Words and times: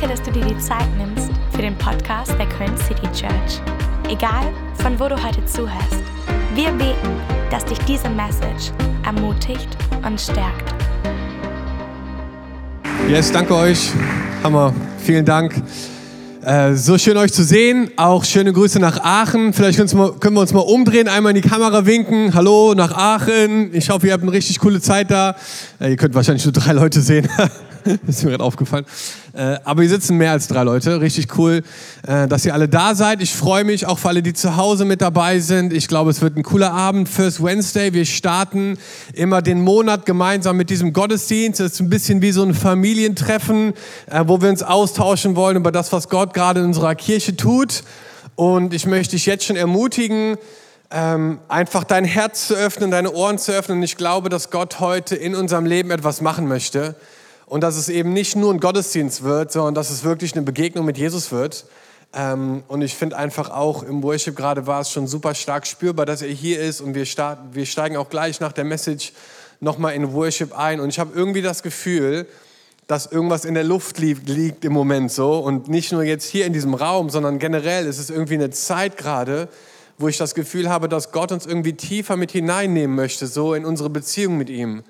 Danke, 0.00 0.16
dass 0.16 0.26
du 0.26 0.32
dir 0.32 0.46
die 0.46 0.58
Zeit 0.58 0.86
nimmst 0.96 1.30
für 1.52 1.60
den 1.60 1.76
Podcast 1.76 2.32
der 2.38 2.46
Köln 2.46 2.74
City 2.78 3.06
Church. 3.12 3.60
Egal, 4.08 4.50
von 4.76 4.98
wo 4.98 5.08
du 5.08 5.22
heute 5.22 5.44
zuhörst, 5.44 6.02
wir 6.54 6.70
beten, 6.70 7.20
dass 7.50 7.66
dich 7.66 7.78
diese 7.80 8.08
Message 8.08 8.72
ermutigt 9.04 9.68
und 10.02 10.18
stärkt. 10.18 10.74
Yes, 13.10 13.30
danke 13.30 13.54
euch. 13.54 13.90
Hammer. 14.42 14.72
Vielen 15.04 15.26
Dank. 15.26 15.62
Äh, 16.42 16.72
so 16.76 16.96
schön 16.96 17.18
euch 17.18 17.34
zu 17.34 17.44
sehen. 17.44 17.90
Auch 17.96 18.24
schöne 18.24 18.54
Grüße 18.54 18.78
nach 18.80 19.00
Aachen. 19.04 19.52
Vielleicht 19.52 19.78
können 19.78 20.34
wir 20.34 20.40
uns 20.40 20.54
mal 20.54 20.60
umdrehen, 20.60 21.08
einmal 21.08 21.36
in 21.36 21.42
die 21.42 21.46
Kamera 21.46 21.84
winken. 21.84 22.32
Hallo 22.32 22.72
nach 22.74 22.92
Aachen. 22.92 23.74
Ich 23.74 23.90
hoffe, 23.90 24.06
ihr 24.06 24.14
habt 24.14 24.22
eine 24.22 24.32
richtig 24.32 24.60
coole 24.60 24.80
Zeit 24.80 25.10
da. 25.10 25.36
Äh, 25.78 25.90
ihr 25.90 25.96
könnt 25.96 26.14
wahrscheinlich 26.14 26.46
nur 26.46 26.52
drei 26.52 26.72
Leute 26.72 27.02
sehen. 27.02 27.28
ist 28.06 28.24
mir 28.24 28.30
gerade 28.30 28.44
aufgefallen. 28.44 28.84
Äh, 29.32 29.58
aber 29.64 29.82
hier 29.82 29.90
sitzen 29.90 30.16
mehr 30.16 30.32
als 30.32 30.48
drei 30.48 30.62
Leute. 30.62 31.00
Richtig 31.00 31.36
cool, 31.38 31.62
äh, 32.06 32.26
dass 32.28 32.44
ihr 32.44 32.54
alle 32.54 32.68
da 32.68 32.94
seid. 32.94 33.22
Ich 33.22 33.34
freue 33.34 33.64
mich 33.64 33.86
auch 33.86 33.98
für 33.98 34.08
alle, 34.08 34.22
die 34.22 34.32
zu 34.32 34.56
Hause 34.56 34.84
mit 34.84 35.00
dabei 35.00 35.38
sind. 35.38 35.72
Ich 35.72 35.88
glaube, 35.88 36.10
es 36.10 36.20
wird 36.20 36.36
ein 36.36 36.42
cooler 36.42 36.72
Abend. 36.72 37.08
First 37.08 37.42
Wednesday. 37.42 37.92
Wir 37.92 38.04
starten 38.04 38.78
immer 39.12 39.42
den 39.42 39.62
Monat 39.62 40.06
gemeinsam 40.06 40.56
mit 40.56 40.70
diesem 40.70 40.92
Gottesdienst. 40.92 41.60
Es 41.60 41.74
ist 41.74 41.80
ein 41.80 41.90
bisschen 41.90 42.22
wie 42.22 42.32
so 42.32 42.42
ein 42.42 42.54
Familientreffen, 42.54 43.74
äh, 44.06 44.24
wo 44.26 44.40
wir 44.40 44.48
uns 44.48 44.62
austauschen 44.62 45.36
wollen 45.36 45.56
über 45.56 45.72
das, 45.72 45.92
was 45.92 46.08
Gott 46.08 46.34
gerade 46.34 46.60
in 46.60 46.66
unserer 46.66 46.94
Kirche 46.94 47.36
tut. 47.36 47.82
Und 48.34 48.74
ich 48.74 48.86
möchte 48.86 49.16
dich 49.16 49.26
jetzt 49.26 49.44
schon 49.44 49.56
ermutigen, 49.56 50.36
ähm, 50.90 51.38
einfach 51.48 51.84
dein 51.84 52.04
Herz 52.04 52.48
zu 52.48 52.54
öffnen, 52.54 52.90
deine 52.90 53.12
Ohren 53.12 53.38
zu 53.38 53.52
öffnen. 53.52 53.78
Und 53.78 53.84
ich 53.84 53.96
glaube, 53.96 54.28
dass 54.28 54.50
Gott 54.50 54.80
heute 54.80 55.14
in 55.14 55.34
unserem 55.34 55.66
Leben 55.66 55.90
etwas 55.90 56.20
machen 56.20 56.48
möchte 56.48 56.96
und 57.50 57.62
dass 57.62 57.76
es 57.76 57.88
eben 57.88 58.12
nicht 58.12 58.36
nur 58.36 58.54
ein 58.54 58.60
Gottesdienst 58.60 59.24
wird, 59.24 59.50
sondern 59.50 59.74
dass 59.74 59.90
es 59.90 60.04
wirklich 60.04 60.34
eine 60.34 60.42
Begegnung 60.42 60.84
mit 60.84 60.96
Jesus 60.96 61.32
wird. 61.32 61.66
Ähm, 62.14 62.62
und 62.68 62.80
ich 62.80 62.94
finde 62.94 63.16
einfach 63.16 63.50
auch 63.50 63.82
im 63.82 64.04
Worship 64.04 64.36
gerade 64.36 64.68
war 64.68 64.82
es 64.82 64.90
schon 64.92 65.08
super 65.08 65.34
stark 65.34 65.66
spürbar, 65.66 66.06
dass 66.06 66.22
er 66.22 66.28
hier 66.28 66.60
ist 66.60 66.80
und 66.80 66.94
wir, 66.94 67.06
starten, 67.06 67.52
wir 67.52 67.66
steigen 67.66 67.96
auch 67.96 68.08
gleich 68.08 68.38
nach 68.38 68.52
der 68.52 68.62
Message 68.62 69.12
nochmal 69.58 69.94
in 69.94 70.12
Worship 70.12 70.56
ein. 70.56 70.78
Und 70.78 70.90
ich 70.90 71.00
habe 71.00 71.10
irgendwie 71.12 71.42
das 71.42 71.64
Gefühl, 71.64 72.28
dass 72.86 73.06
irgendwas 73.06 73.44
in 73.44 73.54
der 73.54 73.64
Luft 73.64 73.98
liegt, 73.98 74.28
liegt 74.28 74.64
im 74.64 74.72
Moment 74.72 75.10
so 75.10 75.38
und 75.38 75.66
nicht 75.66 75.90
nur 75.90 76.04
jetzt 76.04 76.30
hier 76.30 76.46
in 76.46 76.52
diesem 76.52 76.74
Raum, 76.74 77.10
sondern 77.10 77.40
generell 77.40 77.84
ist 77.86 77.98
es 77.98 78.10
irgendwie 78.10 78.34
eine 78.34 78.50
Zeit 78.50 78.96
gerade, 78.96 79.48
wo 79.98 80.06
ich 80.06 80.18
das 80.18 80.36
Gefühl 80.36 80.68
habe, 80.68 80.88
dass 80.88 81.10
Gott 81.10 81.32
uns 81.32 81.46
irgendwie 81.46 81.72
tiefer 81.72 82.16
mit 82.16 82.30
hineinnehmen 82.30 82.94
möchte, 82.94 83.26
so 83.26 83.54
in 83.54 83.64
unsere 83.64 83.90
Beziehung 83.90 84.38
mit 84.38 84.50
ihm. 84.50 84.84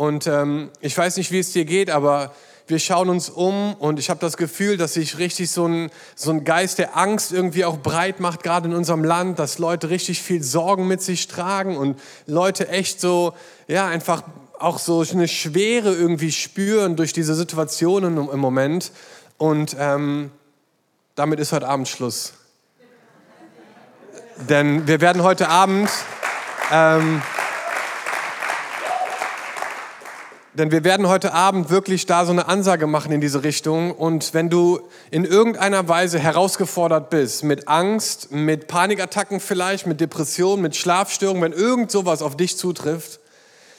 Und 0.00 0.26
ähm, 0.26 0.70
ich 0.80 0.96
weiß 0.96 1.18
nicht, 1.18 1.30
wie 1.30 1.40
es 1.40 1.52
dir 1.52 1.66
geht, 1.66 1.90
aber 1.90 2.32
wir 2.66 2.78
schauen 2.78 3.10
uns 3.10 3.28
um 3.28 3.74
und 3.74 3.98
ich 3.98 4.08
habe 4.08 4.18
das 4.18 4.38
Gefühl, 4.38 4.78
dass 4.78 4.94
sich 4.94 5.18
richtig 5.18 5.50
so 5.50 5.66
ein, 5.66 5.90
so 6.14 6.30
ein 6.30 6.44
Geist 6.44 6.78
der 6.78 6.96
Angst 6.96 7.32
irgendwie 7.32 7.66
auch 7.66 7.76
breit 7.76 8.18
macht, 8.18 8.42
gerade 8.42 8.66
in 8.66 8.74
unserem 8.74 9.04
Land, 9.04 9.38
dass 9.38 9.58
Leute 9.58 9.90
richtig 9.90 10.22
viel 10.22 10.42
Sorgen 10.42 10.88
mit 10.88 11.02
sich 11.02 11.28
tragen 11.28 11.76
und 11.76 12.00
Leute 12.24 12.70
echt 12.70 12.98
so, 12.98 13.34
ja, 13.68 13.88
einfach 13.88 14.22
auch 14.58 14.78
so 14.78 15.04
eine 15.12 15.28
Schwere 15.28 15.94
irgendwie 15.94 16.32
spüren 16.32 16.96
durch 16.96 17.12
diese 17.12 17.34
Situationen 17.34 18.16
im 18.16 18.40
Moment. 18.40 18.92
Und 19.36 19.76
ähm, 19.78 20.30
damit 21.14 21.40
ist 21.40 21.52
heute 21.52 21.68
Abend 21.68 21.88
Schluss. 21.88 22.32
Denn 24.48 24.88
wir 24.88 25.02
werden 25.02 25.22
heute 25.22 25.50
Abend... 25.50 25.90
Ähm, 26.72 27.20
Denn 30.60 30.72
wir 30.72 30.84
werden 30.84 31.08
heute 31.08 31.32
Abend 31.32 31.70
wirklich 31.70 32.04
da 32.04 32.26
so 32.26 32.32
eine 32.32 32.46
Ansage 32.46 32.86
machen 32.86 33.12
in 33.12 33.22
diese 33.22 33.44
Richtung. 33.44 33.92
Und 33.92 34.34
wenn 34.34 34.50
du 34.50 34.80
in 35.10 35.24
irgendeiner 35.24 35.88
Weise 35.88 36.18
herausgefordert 36.18 37.08
bist, 37.08 37.44
mit 37.44 37.66
Angst, 37.66 38.30
mit 38.30 38.66
Panikattacken 38.66 39.40
vielleicht, 39.40 39.86
mit 39.86 40.02
Depressionen, 40.02 40.60
mit 40.60 40.76
Schlafstörungen, 40.76 41.42
wenn 41.42 41.52
irgend 41.54 41.90
sowas 41.90 42.20
auf 42.20 42.36
dich 42.36 42.58
zutrifft, 42.58 43.20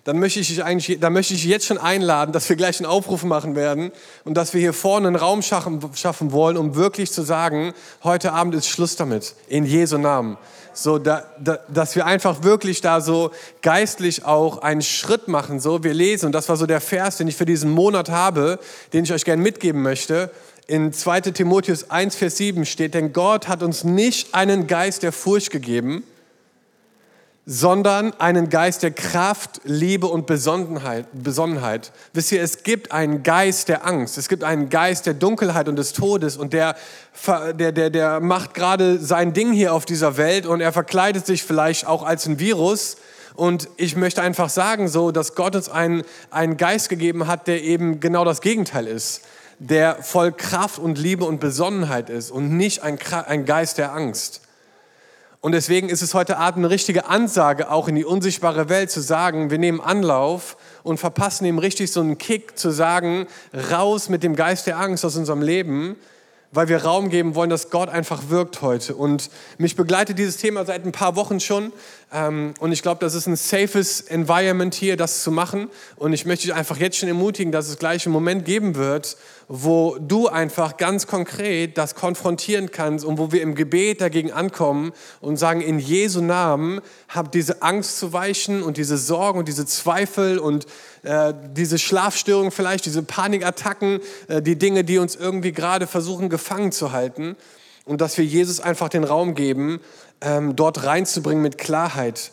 dann 0.03 0.19
möchte 0.19 0.39
ich 0.39 0.47
dich 0.47 0.63
eigentlich, 0.63 0.99
dann 0.99 1.13
möchte 1.13 1.33
ich 1.33 1.45
jetzt 1.45 1.65
schon 1.65 1.77
einladen, 1.77 2.31
dass 2.31 2.49
wir 2.49 2.55
gleich 2.55 2.79
einen 2.79 2.87
Aufruf 2.87 3.23
machen 3.23 3.55
werden 3.55 3.91
und 4.23 4.35
dass 4.35 4.53
wir 4.53 4.61
hier 4.61 4.73
vorne 4.73 5.07
einen 5.07 5.15
Raum 5.15 5.41
schaffen, 5.41 5.79
schaffen 5.95 6.31
wollen, 6.31 6.57
um 6.57 6.75
wirklich 6.75 7.11
zu 7.11 7.21
sagen, 7.21 7.73
heute 8.03 8.33
Abend 8.33 8.55
ist 8.55 8.67
Schluss 8.67 8.95
damit. 8.95 9.35
In 9.47 9.65
Jesu 9.65 9.97
Namen 9.97 10.37
so 10.73 10.97
da, 10.97 11.25
da, 11.39 11.59
dass 11.67 11.95
wir 11.95 12.05
einfach 12.05 12.43
wirklich 12.43 12.81
da 12.81 13.01
so 13.01 13.31
geistlich 13.61 14.25
auch 14.25 14.59
einen 14.59 14.81
Schritt 14.81 15.27
machen. 15.27 15.59
So, 15.59 15.83
wir 15.83 15.93
lesen, 15.93 16.27
und 16.27 16.31
das 16.31 16.49
war 16.49 16.57
so 16.57 16.65
der 16.65 16.81
Vers, 16.81 17.17
den 17.17 17.27
ich 17.27 17.35
für 17.35 17.45
diesen 17.45 17.71
Monat 17.71 18.09
habe, 18.09 18.59
den 18.93 19.03
ich 19.03 19.13
euch 19.13 19.25
gerne 19.25 19.41
mitgeben 19.41 19.81
möchte. 19.81 20.31
In 20.67 20.93
2 20.93 21.21
Timotheus 21.21 21.89
1, 21.89 22.15
Vers 22.15 22.37
7 22.37 22.65
steht, 22.65 22.93
denn 22.93 23.13
Gott 23.13 23.47
hat 23.47 23.63
uns 23.63 23.83
nicht 23.83 24.33
einen 24.33 24.67
Geist 24.67 25.03
der 25.03 25.11
Furcht 25.11 25.51
gegeben, 25.51 26.03
sondern 27.45 28.13
einen 28.19 28.49
Geist 28.49 28.83
der 28.83 28.91
Kraft, 28.91 29.61
Liebe 29.63 30.07
und 30.07 30.27
Besonnenheit. 30.27 31.07
Besonnenheit. 31.11 31.91
Wisst 32.13 32.31
ihr, 32.31 32.41
es 32.41 32.63
gibt 32.63 32.91
einen 32.91 33.23
Geist 33.23 33.67
der 33.67 33.85
Angst, 33.85 34.17
es 34.17 34.29
gibt 34.29 34.43
einen 34.43 34.69
Geist 34.69 35.07
der 35.07 35.15
Dunkelheit 35.15 35.67
und 35.67 35.75
des 35.75 35.93
Todes 35.93 36.37
und 36.37 36.53
der, 36.53 36.75
der, 37.27 37.71
der, 37.71 37.89
der 37.89 38.19
macht 38.19 38.53
gerade 38.53 38.99
sein 38.99 39.33
Ding 39.33 39.53
hier 39.53 39.73
auf 39.73 39.85
dieser 39.85 40.17
Welt 40.17 40.45
und 40.45 40.61
er 40.61 40.71
verkleidet 40.71 41.25
sich 41.25 41.43
vielleicht 41.43 41.87
auch 41.87 42.03
als 42.03 42.27
ein 42.27 42.39
Virus. 42.39 42.97
Und 43.33 43.69
ich 43.77 43.95
möchte 43.95 44.21
einfach 44.21 44.49
sagen, 44.49 44.87
so, 44.87 45.11
dass 45.11 45.35
Gott 45.35 45.55
uns 45.55 45.67
einen, 45.67 46.03
einen 46.29 46.57
Geist 46.57 46.89
gegeben 46.89 47.27
hat, 47.27 47.47
der 47.47 47.63
eben 47.63 47.99
genau 47.99 48.23
das 48.23 48.41
Gegenteil 48.41 48.85
ist, 48.85 49.21
der 49.57 49.95
voll 50.03 50.31
Kraft 50.31 50.77
und 50.77 50.99
Liebe 50.99 51.23
und 51.23 51.39
Besonnenheit 51.39 52.09
ist 52.09 52.29
und 52.29 52.55
nicht 52.55 52.83
ein, 52.83 52.99
ein 53.25 53.45
Geist 53.45 53.79
der 53.79 53.93
Angst. 53.93 54.41
Und 55.41 55.53
deswegen 55.53 55.89
ist 55.89 56.03
es 56.03 56.13
heute 56.13 56.37
Abend 56.37 56.63
eine 56.63 56.69
richtige 56.69 57.07
Ansage, 57.07 57.71
auch 57.71 57.87
in 57.87 57.95
die 57.95 58.05
unsichtbare 58.05 58.69
Welt 58.69 58.91
zu 58.91 59.01
sagen, 59.01 59.49
wir 59.49 59.57
nehmen 59.57 59.81
Anlauf 59.81 60.55
und 60.83 60.99
verpassen 60.99 61.45
ihm 61.45 61.57
richtig 61.57 61.91
so 61.91 61.99
einen 61.99 62.19
Kick 62.19 62.59
zu 62.59 62.69
sagen, 62.69 63.25
raus 63.71 64.07
mit 64.07 64.21
dem 64.21 64.35
Geist 64.35 64.67
der 64.67 64.77
Angst 64.77 65.03
aus 65.03 65.15
unserem 65.15 65.41
Leben 65.41 65.97
weil 66.51 66.67
wir 66.67 66.83
Raum 66.83 67.09
geben 67.09 67.35
wollen, 67.35 67.49
dass 67.49 67.69
Gott 67.69 67.89
einfach 67.89 68.29
wirkt 68.29 68.61
heute. 68.61 68.95
Und 68.95 69.29
mich 69.57 69.75
begleitet 69.75 70.19
dieses 70.19 70.37
Thema 70.37 70.65
seit 70.65 70.85
ein 70.85 70.91
paar 70.91 71.15
Wochen 71.15 71.39
schon. 71.39 71.71
Ähm, 72.13 72.53
und 72.59 72.73
ich 72.73 72.81
glaube, 72.81 72.99
das 72.99 73.13
ist 73.13 73.27
ein 73.27 73.37
safes 73.37 74.01
Environment 74.01 74.73
hier, 74.73 74.97
das 74.97 75.23
zu 75.23 75.31
machen. 75.31 75.69
Und 75.95 76.11
ich 76.11 76.25
möchte 76.25 76.47
dich 76.47 76.53
einfach 76.53 76.77
jetzt 76.77 76.97
schon 76.97 77.07
ermutigen, 77.07 77.53
dass 77.53 77.69
es 77.69 77.77
gleich 77.77 78.05
einen 78.05 78.11
Moment 78.11 78.43
geben 78.43 78.75
wird, 78.75 79.15
wo 79.47 79.97
du 79.99 80.27
einfach 80.27 80.75
ganz 80.75 81.07
konkret 81.07 81.77
das 81.77 81.95
konfrontieren 81.95 82.71
kannst 82.71 83.05
und 83.05 83.17
wo 83.17 83.31
wir 83.31 83.41
im 83.41 83.55
Gebet 83.55 84.01
dagegen 84.01 84.31
ankommen 84.31 84.91
und 85.21 85.37
sagen, 85.37 85.61
in 85.61 85.79
Jesu 85.79 86.21
Namen, 86.21 86.81
hab 87.07 87.31
diese 87.31 87.61
Angst 87.61 87.97
zu 87.97 88.11
weichen 88.11 88.61
und 88.61 88.75
diese 88.75 88.97
Sorgen 88.97 89.39
und 89.39 89.47
diese 89.47 89.65
Zweifel 89.65 90.37
und 90.37 90.65
äh, 91.03 91.33
diese 91.55 91.79
Schlafstörungen 91.79 92.51
vielleicht, 92.51 92.85
diese 92.85 93.03
Panikattacken, 93.03 93.99
äh, 94.27 94.41
die 94.41 94.57
Dinge, 94.57 94.83
die 94.83 94.97
uns 94.97 95.15
irgendwie 95.15 95.53
gerade 95.53 95.87
versuchen 95.87 96.29
gefangen 96.29 96.73
zu 96.73 96.91
halten 96.91 97.37
und 97.85 98.01
dass 98.01 98.17
wir 98.17 98.25
Jesus 98.25 98.59
einfach 98.59 98.89
den 98.89 99.03
Raum 99.03 99.33
geben, 99.35 99.79
ähm, 100.21 100.55
dort 100.55 100.83
reinzubringen 100.85 101.41
mit 101.41 101.57
Klarheit. 101.57 102.31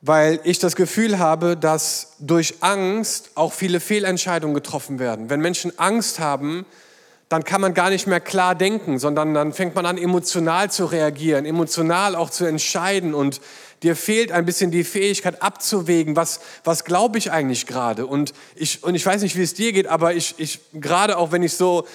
Weil 0.00 0.40
ich 0.44 0.58
das 0.58 0.76
Gefühl 0.76 1.18
habe, 1.18 1.56
dass 1.56 2.14
durch 2.18 2.56
Angst 2.60 3.30
auch 3.34 3.52
viele 3.52 3.80
Fehlentscheidungen 3.80 4.54
getroffen 4.54 4.98
werden. 4.98 5.28
Wenn 5.28 5.40
Menschen 5.40 5.76
Angst 5.78 6.20
haben, 6.20 6.66
dann 7.28 7.44
kann 7.44 7.60
man 7.60 7.74
gar 7.74 7.90
nicht 7.90 8.06
mehr 8.06 8.20
klar 8.20 8.54
denken, 8.54 8.98
sondern 8.98 9.34
dann 9.34 9.52
fängt 9.52 9.74
man 9.74 9.84
an, 9.84 9.98
emotional 9.98 10.70
zu 10.70 10.86
reagieren, 10.86 11.44
emotional 11.44 12.16
auch 12.16 12.30
zu 12.30 12.46
entscheiden 12.46 13.12
und 13.12 13.40
dir 13.82 13.96
fehlt 13.96 14.32
ein 14.32 14.46
bisschen 14.46 14.70
die 14.70 14.82
Fähigkeit 14.82 15.42
abzuwägen, 15.42 16.16
was, 16.16 16.40
was 16.64 16.84
glaube 16.84 17.18
ich 17.18 17.30
eigentlich 17.30 17.66
gerade. 17.66 18.06
Und 18.06 18.32
ich, 18.54 18.82
und 18.82 18.94
ich 18.94 19.04
weiß 19.04 19.22
nicht, 19.22 19.36
wie 19.36 19.42
es 19.42 19.54
dir 19.54 19.72
geht, 19.72 19.86
aber 19.86 20.14
ich, 20.14 20.36
ich 20.38 20.60
gerade 20.72 21.18
auch 21.18 21.30
wenn 21.30 21.42
ich 21.42 21.54
so 21.54 21.86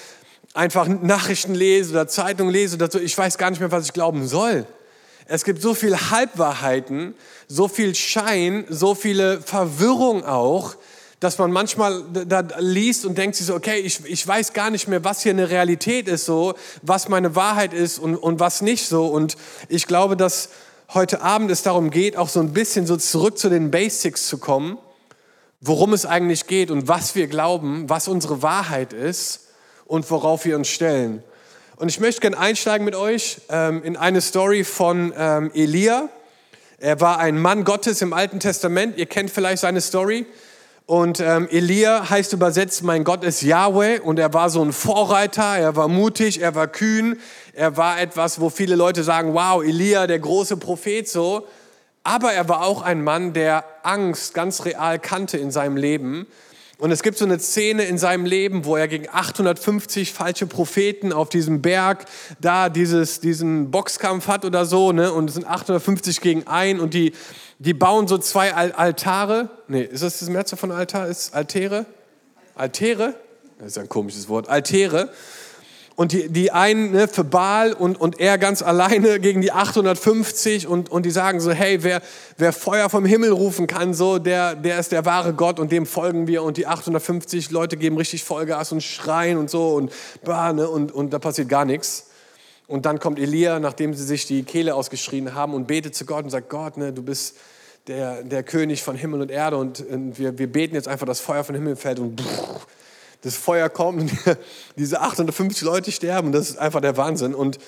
einfach 0.54 0.86
Nachrichten 0.86 1.54
lese 1.54 1.90
oder 1.92 2.06
Zeitungen 2.06 2.52
lese 2.52 2.76
oder 2.76 2.90
so, 2.90 3.00
ich 3.00 3.16
weiß 3.16 3.36
gar 3.36 3.50
nicht 3.50 3.60
mehr, 3.60 3.72
was 3.72 3.86
ich 3.86 3.92
glauben 3.92 4.26
soll. 4.26 4.66
Es 5.26 5.44
gibt 5.44 5.62
so 5.62 5.74
viele 5.74 6.10
Halbwahrheiten, 6.10 7.14
so 7.48 7.66
viel 7.68 7.94
Schein, 7.94 8.66
so 8.68 8.94
viele 8.94 9.40
Verwirrung 9.40 10.24
auch, 10.24 10.76
dass 11.18 11.38
man 11.38 11.50
manchmal 11.50 12.04
da 12.26 12.44
liest 12.58 13.06
und 13.06 13.16
denkt 13.16 13.36
sich 13.36 13.46
so, 13.46 13.54
okay, 13.54 13.78
ich, 13.78 14.04
ich 14.04 14.26
weiß 14.26 14.52
gar 14.52 14.68
nicht 14.68 14.88
mehr, 14.88 15.04
was 15.04 15.22
hier 15.22 15.32
eine 15.32 15.48
Realität 15.48 16.08
ist, 16.08 16.26
so, 16.26 16.54
was 16.82 17.08
meine 17.08 17.34
Wahrheit 17.34 17.72
ist 17.72 17.98
und, 17.98 18.16
und 18.16 18.40
was 18.40 18.60
nicht 18.60 18.86
so. 18.86 19.06
Und 19.06 19.36
ich 19.70 19.86
glaube, 19.86 20.18
dass 20.18 20.50
heute 20.92 21.22
Abend 21.22 21.50
es 21.50 21.62
darum 21.62 21.90
geht, 21.90 22.18
auch 22.18 22.28
so 22.28 22.40
ein 22.40 22.52
bisschen 22.52 22.86
so 22.86 22.98
zurück 22.98 23.38
zu 23.38 23.48
den 23.48 23.70
Basics 23.70 24.28
zu 24.28 24.36
kommen, 24.36 24.76
worum 25.62 25.94
es 25.94 26.04
eigentlich 26.04 26.46
geht 26.46 26.70
und 26.70 26.88
was 26.88 27.14
wir 27.14 27.26
glauben, 27.28 27.88
was 27.88 28.08
unsere 28.08 28.42
Wahrheit 28.42 28.92
ist 28.92 29.48
und 29.86 30.10
worauf 30.10 30.44
wir 30.44 30.56
uns 30.56 30.68
stellen. 30.68 31.22
Und 31.76 31.88
ich 31.88 31.98
möchte 31.98 32.20
gerne 32.20 32.38
einsteigen 32.38 32.84
mit 32.84 32.94
euch 32.94 33.38
ähm, 33.48 33.82
in 33.82 33.96
eine 33.96 34.20
Story 34.20 34.62
von 34.62 35.12
ähm, 35.16 35.50
Elia. 35.54 36.08
Er 36.78 37.00
war 37.00 37.18
ein 37.18 37.36
Mann 37.36 37.64
Gottes 37.64 38.00
im 38.00 38.12
Alten 38.12 38.38
Testament. 38.38 38.96
Ihr 38.96 39.06
kennt 39.06 39.30
vielleicht 39.30 39.62
seine 39.62 39.80
Story. 39.80 40.24
Und 40.86 41.18
ähm, 41.18 41.48
Elia 41.50 42.08
heißt 42.08 42.32
übersetzt, 42.32 42.84
mein 42.84 43.02
Gott 43.02 43.24
ist 43.24 43.42
Yahweh 43.42 43.98
und 43.98 44.20
er 44.20 44.32
war 44.32 44.50
so 44.50 44.62
ein 44.62 44.72
Vorreiter, 44.72 45.56
er 45.56 45.74
war 45.74 45.88
mutig, 45.88 46.42
er 46.42 46.54
war 46.54 46.68
kühn, 46.68 47.18
er 47.54 47.76
war 47.76 48.00
etwas, 48.00 48.38
wo 48.38 48.50
viele 48.50 48.76
Leute 48.76 49.02
sagen, 49.02 49.34
wow, 49.34 49.64
Elia, 49.64 50.06
der 50.06 50.20
große 50.20 50.58
Prophet 50.58 51.08
so. 51.08 51.48
Aber 52.04 52.32
er 52.34 52.48
war 52.48 52.62
auch 52.62 52.82
ein 52.82 53.02
Mann, 53.02 53.32
der 53.32 53.64
Angst 53.82 54.34
ganz 54.34 54.64
real 54.64 55.00
kannte 55.00 55.38
in 55.38 55.50
seinem 55.50 55.76
Leben. 55.76 56.26
Und 56.78 56.90
es 56.90 57.02
gibt 57.02 57.18
so 57.18 57.24
eine 57.24 57.38
Szene 57.38 57.84
in 57.84 57.98
seinem 57.98 58.24
Leben, 58.24 58.64
wo 58.64 58.76
er 58.76 58.88
gegen 58.88 59.08
850 59.08 60.12
falsche 60.12 60.46
Propheten 60.46 61.12
auf 61.12 61.28
diesem 61.28 61.62
Berg 61.62 62.06
da 62.40 62.68
dieses, 62.68 63.20
diesen 63.20 63.70
Boxkampf 63.70 64.26
hat 64.26 64.44
oder 64.44 64.66
so, 64.66 64.90
ne? 64.90 65.12
Und 65.12 65.28
es 65.28 65.34
sind 65.34 65.46
850 65.46 66.20
gegen 66.20 66.46
ein 66.48 66.80
und 66.80 66.92
die, 66.92 67.12
die 67.60 67.74
bauen 67.74 68.08
so 68.08 68.18
zwei 68.18 68.52
Altare. 68.52 69.50
Nee, 69.68 69.82
ist 69.82 70.02
das 70.02 70.18
das 70.18 70.28
Mehrzahl 70.28 70.58
von 70.58 70.72
Altar? 70.72 71.06
Ist 71.06 71.32
Altäre? 71.32 71.86
Altäre? 72.56 73.14
Das 73.58 73.68
ist 73.68 73.78
ein 73.78 73.88
komisches 73.88 74.28
Wort. 74.28 74.48
Altäre 74.48 75.10
und 75.96 76.12
die, 76.12 76.28
die 76.28 76.50
einen 76.50 76.90
ne, 76.90 77.06
für 77.06 77.22
Baal 77.22 77.72
und, 77.72 78.00
und 78.00 78.18
er 78.18 78.36
ganz 78.38 78.62
alleine 78.62 79.20
gegen 79.20 79.40
die 79.40 79.52
850 79.52 80.66
und, 80.66 80.90
und 80.90 81.06
die 81.06 81.10
sagen 81.10 81.40
so, 81.40 81.52
hey, 81.52 81.82
wer, 81.82 82.02
wer 82.36 82.52
Feuer 82.52 82.88
vom 82.90 83.04
Himmel 83.04 83.30
rufen 83.30 83.66
kann, 83.66 83.94
so, 83.94 84.18
der, 84.18 84.56
der 84.56 84.78
ist 84.80 84.90
der 84.90 85.04
wahre 85.04 85.34
Gott 85.34 85.60
und 85.60 85.70
dem 85.70 85.86
folgen 85.86 86.26
wir 86.26 86.42
und 86.42 86.56
die 86.56 86.66
850 86.66 87.50
Leute 87.50 87.76
geben 87.76 87.96
richtig 87.96 88.24
Vollgas 88.24 88.72
und 88.72 88.82
schreien 88.82 89.38
und 89.38 89.50
so 89.50 89.74
und, 89.74 89.92
bah, 90.24 90.52
ne, 90.52 90.68
und, 90.68 90.90
und 90.90 91.12
da 91.12 91.18
passiert 91.18 91.48
gar 91.48 91.64
nichts. 91.64 92.10
Und 92.66 92.86
dann 92.86 92.98
kommt 92.98 93.18
Elia, 93.18 93.60
nachdem 93.60 93.94
sie 93.94 94.04
sich 94.04 94.26
die 94.26 94.42
Kehle 94.42 94.74
ausgeschrien 94.74 95.34
haben 95.34 95.54
und 95.54 95.66
betet 95.66 95.94
zu 95.94 96.06
Gott 96.06 96.24
und 96.24 96.30
sagt, 96.30 96.48
Gott, 96.48 96.76
ne, 96.76 96.92
du 96.92 97.02
bist 97.02 97.36
der, 97.86 98.22
der 98.22 98.42
König 98.42 98.82
von 98.82 98.96
Himmel 98.96 99.20
und 99.20 99.30
Erde 99.30 99.58
und, 99.58 99.80
und 99.86 100.18
wir, 100.18 100.38
wir 100.38 100.50
beten 100.50 100.74
jetzt 100.74 100.88
einfach, 100.88 101.06
dass 101.06 101.20
Feuer 101.20 101.44
vom 101.44 101.54
Himmel 101.54 101.76
fällt 101.76 101.98
und 101.98 102.20
pff, 102.20 102.66
das 103.24 103.36
Feuer 103.36 103.68
kommt 103.68 104.00
und 104.00 104.12
diese 104.76 105.00
850 105.00 105.62
Leute 105.62 105.90
sterben. 105.90 106.30
Das 106.30 106.50
ist 106.50 106.58
einfach 106.58 106.80
der 106.80 106.96
Wahnsinn. 106.96 107.34
Und 107.34 107.58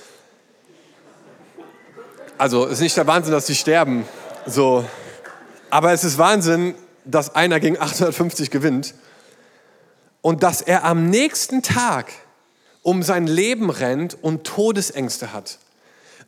also 2.38 2.66
es 2.66 2.72
ist 2.74 2.80
nicht 2.80 2.96
der 2.96 3.06
Wahnsinn, 3.06 3.32
dass 3.32 3.46
sie 3.46 3.54
sterben, 3.54 4.06
so, 4.46 4.84
aber 5.70 5.92
es 5.92 6.04
ist 6.04 6.18
Wahnsinn, 6.18 6.74
dass 7.04 7.34
einer 7.34 7.58
gegen 7.60 7.80
850 7.80 8.50
gewinnt 8.50 8.94
und 10.20 10.42
dass 10.42 10.60
er 10.60 10.84
am 10.84 11.08
nächsten 11.08 11.62
Tag 11.62 12.12
um 12.82 13.02
sein 13.02 13.26
Leben 13.26 13.70
rennt 13.70 14.16
und 14.22 14.44
Todesängste 14.44 15.32
hat. 15.32 15.58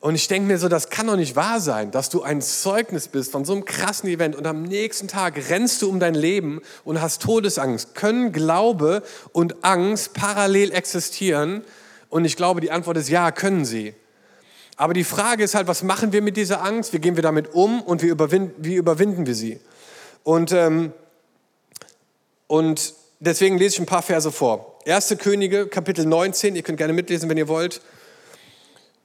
Und 0.00 0.14
ich 0.14 0.28
denke 0.28 0.46
mir 0.46 0.58
so, 0.58 0.68
das 0.68 0.90
kann 0.90 1.08
doch 1.08 1.16
nicht 1.16 1.34
wahr 1.34 1.60
sein, 1.60 1.90
dass 1.90 2.08
du 2.08 2.22
ein 2.22 2.40
Zeugnis 2.40 3.08
bist 3.08 3.32
von 3.32 3.44
so 3.44 3.52
einem 3.52 3.64
krassen 3.64 4.08
Event 4.08 4.36
und 4.36 4.46
am 4.46 4.62
nächsten 4.62 5.08
Tag 5.08 5.36
rennst 5.50 5.82
du 5.82 5.88
um 5.88 5.98
dein 5.98 6.14
Leben 6.14 6.60
und 6.84 7.02
hast 7.02 7.22
Todesangst. 7.22 7.96
Können 7.96 8.30
Glaube 8.32 9.02
und 9.32 9.64
Angst 9.64 10.14
parallel 10.14 10.70
existieren? 10.70 11.64
Und 12.10 12.24
ich 12.24 12.36
glaube, 12.36 12.60
die 12.60 12.70
Antwort 12.70 12.96
ist 12.96 13.08
ja, 13.08 13.32
können 13.32 13.64
sie. 13.64 13.92
Aber 14.76 14.94
die 14.94 15.02
Frage 15.02 15.42
ist 15.42 15.56
halt, 15.56 15.66
was 15.66 15.82
machen 15.82 16.12
wir 16.12 16.22
mit 16.22 16.36
dieser 16.36 16.62
Angst? 16.62 16.92
Wie 16.92 17.00
gehen 17.00 17.16
wir 17.16 17.22
damit 17.24 17.52
um 17.52 17.82
und 17.82 18.00
wie 18.00 18.06
überwinden, 18.06 18.54
wie 18.58 18.76
überwinden 18.76 19.26
wir 19.26 19.34
sie? 19.34 19.58
Und, 20.22 20.52
ähm, 20.52 20.92
und 22.46 22.94
deswegen 23.18 23.58
lese 23.58 23.74
ich 23.74 23.80
ein 23.80 23.86
paar 23.86 24.02
Verse 24.02 24.30
vor. 24.30 24.78
Erste 24.84 25.16
Könige, 25.16 25.66
Kapitel 25.66 26.06
19, 26.06 26.54
ihr 26.54 26.62
könnt 26.62 26.78
gerne 26.78 26.92
mitlesen, 26.92 27.28
wenn 27.28 27.36
ihr 27.36 27.48
wollt. 27.48 27.80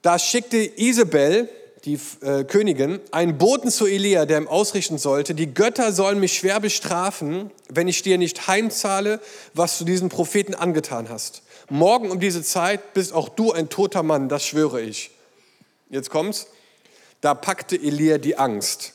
Da 0.04 0.18
schickte 0.18 0.58
Isabel, 0.58 1.48
die 1.86 1.98
äh, 2.20 2.44
Königin, 2.44 3.00
einen 3.10 3.38
Boten 3.38 3.70
zu 3.70 3.86
Elia, 3.86 4.26
der 4.26 4.36
ihm 4.36 4.48
ausrichten 4.48 4.98
sollte, 4.98 5.34
die 5.34 5.54
Götter 5.54 5.92
sollen 5.92 6.20
mich 6.20 6.34
schwer 6.34 6.60
bestrafen, 6.60 7.50
wenn 7.70 7.88
ich 7.88 8.02
dir 8.02 8.18
nicht 8.18 8.46
heimzahle, 8.46 9.18
was 9.54 9.78
du 9.78 9.86
diesen 9.86 10.10
Propheten 10.10 10.54
angetan 10.54 11.08
hast. 11.08 11.40
Morgen 11.70 12.10
um 12.10 12.20
diese 12.20 12.42
Zeit 12.42 12.92
bist 12.92 13.14
auch 13.14 13.30
du 13.30 13.52
ein 13.52 13.70
toter 13.70 14.02
Mann, 14.02 14.28
das 14.28 14.44
schwöre 14.44 14.82
ich. 14.82 15.10
Jetzt 15.88 16.10
kommt's. 16.10 16.48
Da 17.22 17.32
packte 17.32 17.76
Elia 17.76 18.18
die 18.18 18.36
Angst. 18.36 18.92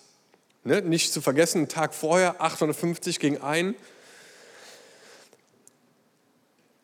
Ne? 0.64 0.84
Nicht 0.84 1.12
zu 1.12 1.22
vergessen, 1.22 1.58
einen 1.58 1.70
Tag 1.70 1.96
vorher, 1.96 2.40
850 2.40 3.20
gegen 3.20 3.42
ein. 3.42 3.74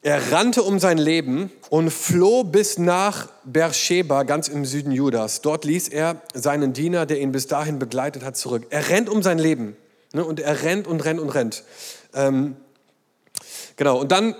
Er 0.05 0.31
rannte 0.31 0.61
um 0.61 0.77
sein 0.77 0.99
Leben 0.99 1.51
und 1.71 1.89
floh 1.89 2.43
bis 2.43 2.77
nach 2.77 3.27
Beersheba, 3.43 4.21
ganz 4.21 4.47
im 4.49 4.63
Süden 4.63 4.91
Judas. 4.91 5.41
Dort 5.41 5.65
ließ 5.65 5.87
er 5.87 6.21
seinen 6.35 6.73
Diener, 6.73 7.07
der 7.07 7.19
ihn 7.19 7.31
bis 7.31 7.47
dahin 7.47 7.79
begleitet 7.79 8.23
hat, 8.23 8.37
zurück. 8.37 8.67
Er 8.69 8.89
rennt 8.89 9.09
um 9.09 9.23
sein 9.23 9.39
Leben. 9.39 9.75
Ne? 10.13 10.23
Und 10.23 10.39
er 10.39 10.61
rennt 10.61 10.85
und 10.85 11.03
rennt 11.03 11.19
und 11.19 11.29
rennt. 11.29 11.63
Ähm, 12.13 12.55
genau, 13.77 13.99
und 13.99 14.11
dann 14.11 14.35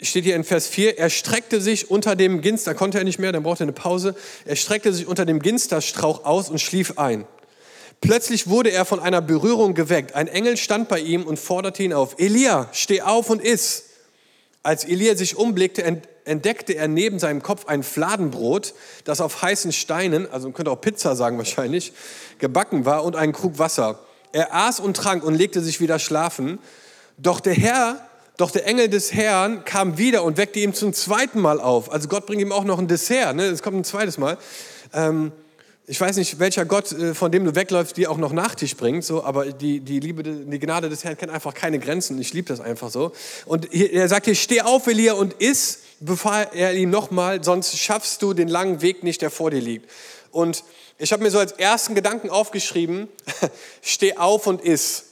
steht 0.00 0.22
hier 0.22 0.36
in 0.36 0.44
Vers 0.44 0.68
4, 0.68 1.00
er 1.00 1.10
streckte 1.10 1.60
sich 1.60 1.90
unter 1.90 2.14
dem 2.14 2.40
Ginster, 2.40 2.76
konnte 2.76 2.98
er 2.98 3.04
nicht 3.04 3.18
mehr, 3.18 3.32
dann 3.32 3.42
brauchte 3.42 3.64
er 3.64 3.66
eine 3.66 3.72
Pause. 3.72 4.14
Er 4.44 4.54
streckte 4.54 4.92
sich 4.92 5.08
unter 5.08 5.26
dem 5.26 5.42
Ginsterstrauch 5.42 6.26
aus 6.26 6.48
und 6.48 6.60
schlief 6.60 6.96
ein. 6.96 7.26
Plötzlich 8.00 8.46
wurde 8.46 8.70
er 8.70 8.84
von 8.84 9.00
einer 9.00 9.20
Berührung 9.20 9.74
geweckt. 9.74 10.14
Ein 10.14 10.28
Engel 10.28 10.56
stand 10.56 10.88
bei 10.88 11.00
ihm 11.00 11.24
und 11.24 11.40
forderte 11.40 11.82
ihn 11.82 11.92
auf. 11.92 12.20
Elia, 12.20 12.68
steh 12.70 13.02
auf 13.02 13.30
und 13.30 13.42
iss. 13.42 13.87
Als 14.62 14.84
Elia 14.84 15.14
sich 15.16 15.36
umblickte, 15.36 15.84
entdeckte 16.24 16.74
er 16.74 16.88
neben 16.88 17.18
seinem 17.18 17.42
Kopf 17.42 17.66
ein 17.66 17.82
Fladenbrot, 17.82 18.74
das 19.04 19.20
auf 19.20 19.42
heißen 19.42 19.72
Steinen, 19.72 20.30
also 20.30 20.48
man 20.48 20.54
könnte 20.54 20.70
auch 20.70 20.80
Pizza 20.80 21.16
sagen 21.16 21.38
wahrscheinlich, 21.38 21.92
gebacken 22.38 22.84
war 22.84 23.04
und 23.04 23.16
einen 23.16 23.32
Krug 23.32 23.58
Wasser. 23.58 24.00
Er 24.32 24.54
aß 24.54 24.80
und 24.80 24.96
trank 24.96 25.24
und 25.24 25.34
legte 25.34 25.60
sich 25.60 25.80
wieder 25.80 25.98
schlafen. 25.98 26.58
Doch 27.16 27.40
der 27.40 27.54
Herr, 27.54 28.06
doch 28.36 28.50
der 28.50 28.66
Engel 28.66 28.88
des 28.88 29.14
Herrn 29.14 29.64
kam 29.64 29.96
wieder 29.96 30.22
und 30.22 30.36
weckte 30.36 30.60
ihn 30.60 30.74
zum 30.74 30.92
zweiten 30.92 31.40
Mal 31.40 31.60
auf. 31.60 31.90
Also 31.90 32.08
Gott 32.08 32.26
bringt 32.26 32.42
ihm 32.42 32.52
auch 32.52 32.64
noch 32.64 32.78
ein 32.78 32.88
Dessert, 32.88 33.34
ne? 33.34 33.50
das 33.50 33.62
kommt 33.62 33.76
ein 33.76 33.84
zweites 33.84 34.18
Mal. 34.18 34.38
Ähm, 34.92 35.32
ich 35.90 35.98
weiß 35.98 36.16
nicht, 36.16 36.38
welcher 36.38 36.66
Gott, 36.66 36.92
äh, 36.92 37.14
von 37.14 37.32
dem 37.32 37.46
du 37.46 37.54
wegläufst, 37.54 37.96
dir 37.96 38.10
auch 38.10 38.18
noch 38.18 38.32
Nachtisch 38.32 38.76
bringt, 38.76 39.04
so, 39.04 39.24
aber 39.24 39.46
die, 39.46 39.80
die 39.80 40.00
Liebe, 40.00 40.22
die 40.22 40.58
Gnade 40.58 40.90
des 40.90 41.02
Herrn 41.02 41.16
kennt 41.16 41.32
einfach 41.32 41.54
keine 41.54 41.78
Grenzen. 41.78 42.20
Ich 42.20 42.34
liebe 42.34 42.46
das 42.46 42.60
einfach 42.60 42.90
so. 42.90 43.12
Und 43.46 43.72
er 43.72 44.06
sagt 44.08 44.26
hier, 44.26 44.34
steh 44.34 44.60
auf, 44.60 44.86
Elia, 44.86 45.14
und 45.14 45.40
iss, 45.40 45.80
befahl 46.00 46.48
er 46.52 46.74
ihm 46.74 46.90
nochmal, 46.90 47.42
sonst 47.42 47.76
schaffst 47.78 48.22
du 48.22 48.34
den 48.34 48.48
langen 48.48 48.82
Weg 48.82 49.02
nicht, 49.02 49.22
der 49.22 49.30
vor 49.30 49.50
dir 49.50 49.60
liegt. 49.60 49.90
Und 50.30 50.62
ich 50.98 51.12
habe 51.12 51.22
mir 51.22 51.30
so 51.30 51.38
als 51.38 51.52
ersten 51.52 51.94
Gedanken 51.94 52.28
aufgeschrieben, 52.28 53.08
steh 53.82 54.16
auf 54.16 54.46
und 54.46 54.60
iss. 54.60 55.04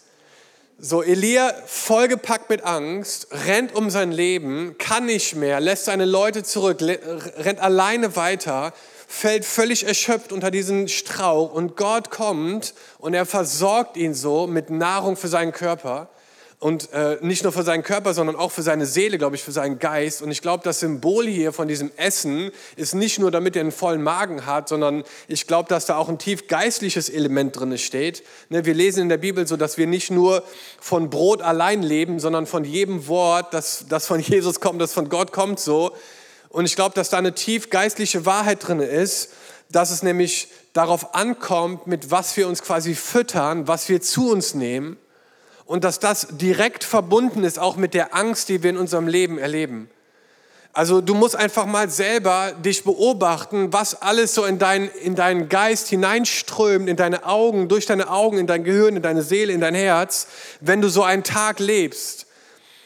So, 0.79 1.03
Elia, 1.03 1.55
vollgepackt 1.65 2.51
mit 2.51 2.63
Angst, 2.63 3.29
rennt 3.47 3.75
um 3.75 3.89
sein 3.89 4.13
Leben, 4.13 4.77
kann 4.77 5.07
nicht 5.07 5.35
mehr, 5.35 5.59
lässt 5.59 5.87
seine 5.87 6.05
Leute 6.05 6.43
zurück, 6.43 6.81
rennt 6.83 7.61
alleine 7.61 8.15
weiter 8.15 8.75
fällt 9.07 9.45
völlig 9.45 9.87
erschöpft 9.87 10.33
unter 10.33 10.51
diesen 10.51 10.89
Strauch 10.89 11.53
und 11.53 11.77
Gott 11.77 12.11
kommt 12.11 12.75
und 12.99 13.15
er 13.15 13.25
versorgt 13.25 13.97
ihn 13.97 14.15
so 14.15 14.47
mit 14.47 14.69
Nahrung 14.69 15.17
für 15.17 15.29
seinen 15.29 15.53
Körper 15.53 16.09
und 16.59 16.91
äh, 16.93 17.19
nicht 17.21 17.43
nur 17.43 17.53
für 17.53 17.65
seinen 17.65 17.83
Körper, 17.83 18.15
sondern 18.15 18.35
auch 18.35 18.51
für 18.51 18.63
seine 18.63 18.87
Seele, 18.87 19.19
glaube 19.19 19.37
ich, 19.37 19.43
für 19.43 19.53
seinen 19.53 19.79
Geist. 19.79 20.23
Und 20.23 20.31
ich 20.31 20.41
glaube, 20.41 20.65
das 20.65 20.81
Symbol 20.81 21.27
hier 21.27 21.53
von 21.53 21.69
diesem 21.69 21.91
Essen 21.97 22.51
ist 22.77 22.95
nicht 22.95 23.19
nur, 23.19 23.31
damit 23.31 23.57
er 23.57 23.61
einen 23.61 23.73
vollen 23.73 24.03
Magen 24.03 24.47
hat, 24.47 24.71
sondern 24.71 25.05
ich 25.29 25.47
glaube, 25.47 25.69
dass 25.69 25.85
da 25.85 25.97
auch 25.97 26.09
ein 26.09 26.19
tief 26.19 26.49
geistliches 26.49 27.11
Element 27.11 27.59
drin 27.61 27.77
steht. 27.77 28.23
Ne, 28.49 28.65
wir 28.65 28.73
lesen 28.73 29.03
in 29.03 29.11
der 29.11 29.19
Bibel 29.19 29.47
so, 29.47 29.59
dass 29.59 29.77
wir 29.77 29.87
nicht 29.87 30.11
nur 30.11 30.43
von 30.81 31.11
Brot 31.11 31.43
allein 31.43 31.83
leben, 31.83 32.21
sondern 32.21 32.47
von 32.47 32.65
jedem 32.65 33.07
Wort, 33.07 33.53
das, 33.53 33.85
das 33.89 34.07
von 34.07 34.21
Jesus 34.21 34.59
kommt, 34.59 34.81
das 34.81 34.95
von 34.95 35.11
Gott 35.11 35.33
kommt 35.33 35.61
so. 35.61 35.93
Und 36.49 36.65
ich 36.65 36.75
glaube, 36.75 36.95
dass 36.95 37.11
da 37.11 37.19
eine 37.19 37.35
tief 37.35 37.69
geistliche 37.69 38.25
Wahrheit 38.25 38.67
drin 38.67 38.81
ist, 38.81 39.31
dass 39.71 39.91
es 39.91 40.03
nämlich 40.03 40.49
darauf 40.73 41.15
ankommt, 41.15 41.87
mit 41.87 42.11
was 42.11 42.35
wir 42.39 42.49
uns 42.49 42.63
quasi 42.63 42.95
füttern, 42.95 43.69
was 43.69 43.91
wir 43.91 44.01
zu 44.01 44.31
uns 44.31 44.55
nehmen 44.55 44.97
und 45.67 45.85
dass 45.85 45.99
das 45.99 46.29
direkt 46.31 46.85
verbunden 46.85 47.45
ist 47.45 47.59
auch 47.59 47.77
mit 47.77 47.93
der 47.93 48.15
Angst, 48.15 48.49
die 48.49 48.63
wir 48.63 48.71
in 48.71 48.77
unserem 48.77 49.09
Leben 49.09 49.39
erleben. 49.39 49.91
Also 50.73 51.01
du 51.01 51.15
musst 51.15 51.35
einfach 51.35 51.65
mal 51.65 51.89
selber 51.89 52.53
dich 52.53 52.85
beobachten, 52.85 53.73
was 53.73 54.03
alles 54.03 54.35
so 54.35 54.45
in, 54.45 54.59
dein, 54.59 54.91
in 55.03 55.15
deinen 55.15 55.49
Geist 55.49 55.89
hineinströmt, 55.89 56.87
in 56.87 56.97
deine 56.97 57.25
Augen, 57.25 57.69
durch 57.69 57.87
deine 57.87 58.11
Augen, 58.11 58.37
in 58.37 58.47
dein 58.47 58.63
Gehirn, 58.63 58.95
in 58.95 59.01
deine 59.03 59.23
Seele, 59.23 59.55
in 59.55 59.63
dein 59.63 59.75
Herz, 59.75 60.27
wenn 60.61 60.83
du 60.83 60.91
so 60.91 61.03
einen 61.03 61.25
Tag 61.25 61.61
lebst. 61.61 62.27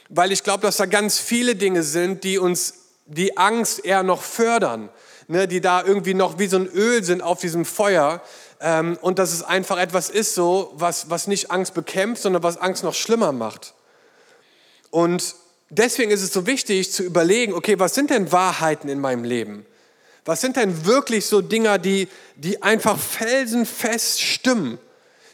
Weil 0.08 0.30
ich 0.30 0.44
glaube, 0.44 0.62
dass 0.62 0.76
da 0.76 0.86
ganz 0.86 1.18
viele 1.18 1.56
Dinge 1.56 1.82
sind, 1.82 2.22
die 2.22 2.38
uns 2.38 2.74
die 3.06 3.36
Angst 3.36 3.84
eher 3.84 4.04
noch 4.04 4.22
fördern, 4.22 4.88
ne, 5.26 5.48
die 5.48 5.60
da 5.60 5.82
irgendwie 5.82 6.14
noch 6.14 6.38
wie 6.38 6.46
so 6.46 6.58
ein 6.58 6.68
Öl 6.68 7.02
sind 7.02 7.22
auf 7.22 7.40
diesem 7.40 7.64
Feuer. 7.64 8.22
Ähm, 8.60 8.98
und 9.00 9.18
dass 9.18 9.32
es 9.32 9.42
einfach 9.42 9.78
etwas 9.78 10.10
ist, 10.10 10.34
so, 10.34 10.72
was, 10.74 11.08
was 11.08 11.26
nicht 11.26 11.50
Angst 11.50 11.74
bekämpft, 11.74 12.22
sondern 12.22 12.42
was 12.42 12.58
Angst 12.58 12.84
noch 12.84 12.94
schlimmer 12.94 13.32
macht. 13.32 13.74
Und 14.90 15.34
deswegen 15.70 16.10
ist 16.10 16.22
es 16.22 16.32
so 16.32 16.46
wichtig 16.46 16.92
zu 16.92 17.02
überlegen, 17.02 17.54
okay, 17.54 17.78
was 17.78 17.94
sind 17.94 18.10
denn 18.10 18.30
Wahrheiten 18.32 18.88
in 18.88 19.00
meinem 19.00 19.24
Leben? 19.24 19.64
Was 20.24 20.40
sind 20.42 20.56
denn 20.56 20.84
wirklich 20.84 21.26
so 21.26 21.40
Dinger, 21.40 21.78
die, 21.78 22.08
die 22.36 22.62
einfach 22.62 22.98
felsenfest 22.98 24.20
stimmen? 24.20 24.78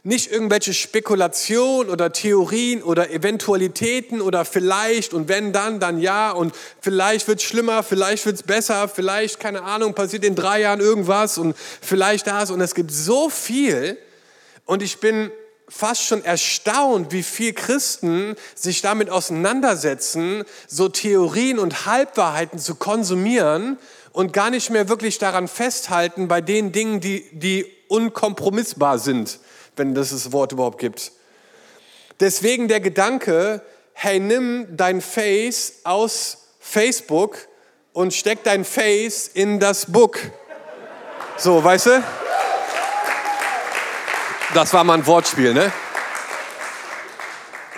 Nicht 0.06 0.30
irgendwelche 0.30 0.72
Spekulationen 0.72 1.90
oder 1.90 2.12
Theorien 2.12 2.84
oder 2.84 3.10
Eventualitäten 3.10 4.20
oder 4.20 4.44
vielleicht 4.44 5.12
und 5.12 5.26
wenn 5.26 5.52
dann, 5.52 5.80
dann 5.80 5.98
ja 5.98 6.30
und 6.30 6.54
vielleicht 6.80 7.26
wird 7.26 7.40
es 7.40 7.44
schlimmer, 7.44 7.82
vielleicht 7.82 8.24
wird 8.24 8.36
es 8.36 8.44
besser, 8.44 8.86
vielleicht, 8.86 9.40
keine 9.40 9.62
Ahnung, 9.62 9.94
passiert 9.94 10.24
in 10.24 10.36
drei 10.36 10.60
Jahren 10.60 10.78
irgendwas 10.78 11.38
und 11.38 11.56
vielleicht 11.80 12.28
das 12.28 12.52
und 12.52 12.60
es 12.60 12.76
gibt 12.76 12.92
so 12.92 13.28
viel 13.28 13.98
und 14.64 14.80
ich 14.80 15.00
bin 15.00 15.32
fast 15.68 16.04
schon 16.04 16.24
erstaunt, 16.24 17.10
wie 17.10 17.24
viel 17.24 17.52
Christen 17.52 18.36
sich 18.54 18.82
damit 18.82 19.10
auseinandersetzen, 19.10 20.44
so 20.68 20.88
Theorien 20.88 21.58
und 21.58 21.84
Halbwahrheiten 21.84 22.60
zu 22.60 22.76
konsumieren 22.76 23.76
und 24.12 24.32
gar 24.32 24.50
nicht 24.50 24.70
mehr 24.70 24.88
wirklich 24.88 25.18
daran 25.18 25.48
festhalten 25.48 26.28
bei 26.28 26.40
den 26.40 26.70
Dingen, 26.70 27.00
die, 27.00 27.26
die 27.32 27.66
unkompromissbar 27.88 29.00
sind 29.00 29.40
wenn 29.76 29.94
das 29.94 30.10
das 30.10 30.32
Wort 30.32 30.52
überhaupt 30.52 30.78
gibt. 30.78 31.12
Deswegen 32.20 32.68
der 32.68 32.80
Gedanke, 32.80 33.62
hey, 33.92 34.18
nimm 34.18 34.76
dein 34.76 35.00
Face 35.00 35.80
aus 35.84 36.38
Facebook 36.60 37.38
und 37.92 38.12
steck 38.12 38.42
dein 38.44 38.64
Face 38.64 39.28
in 39.28 39.60
das 39.60 39.86
Book. 39.92 40.18
So, 41.36 41.62
weißt 41.62 41.86
du? 41.86 42.02
Das 44.54 44.72
war 44.72 44.84
mal 44.84 44.94
ein 44.94 45.06
Wortspiel, 45.06 45.52
ne? 45.54 45.72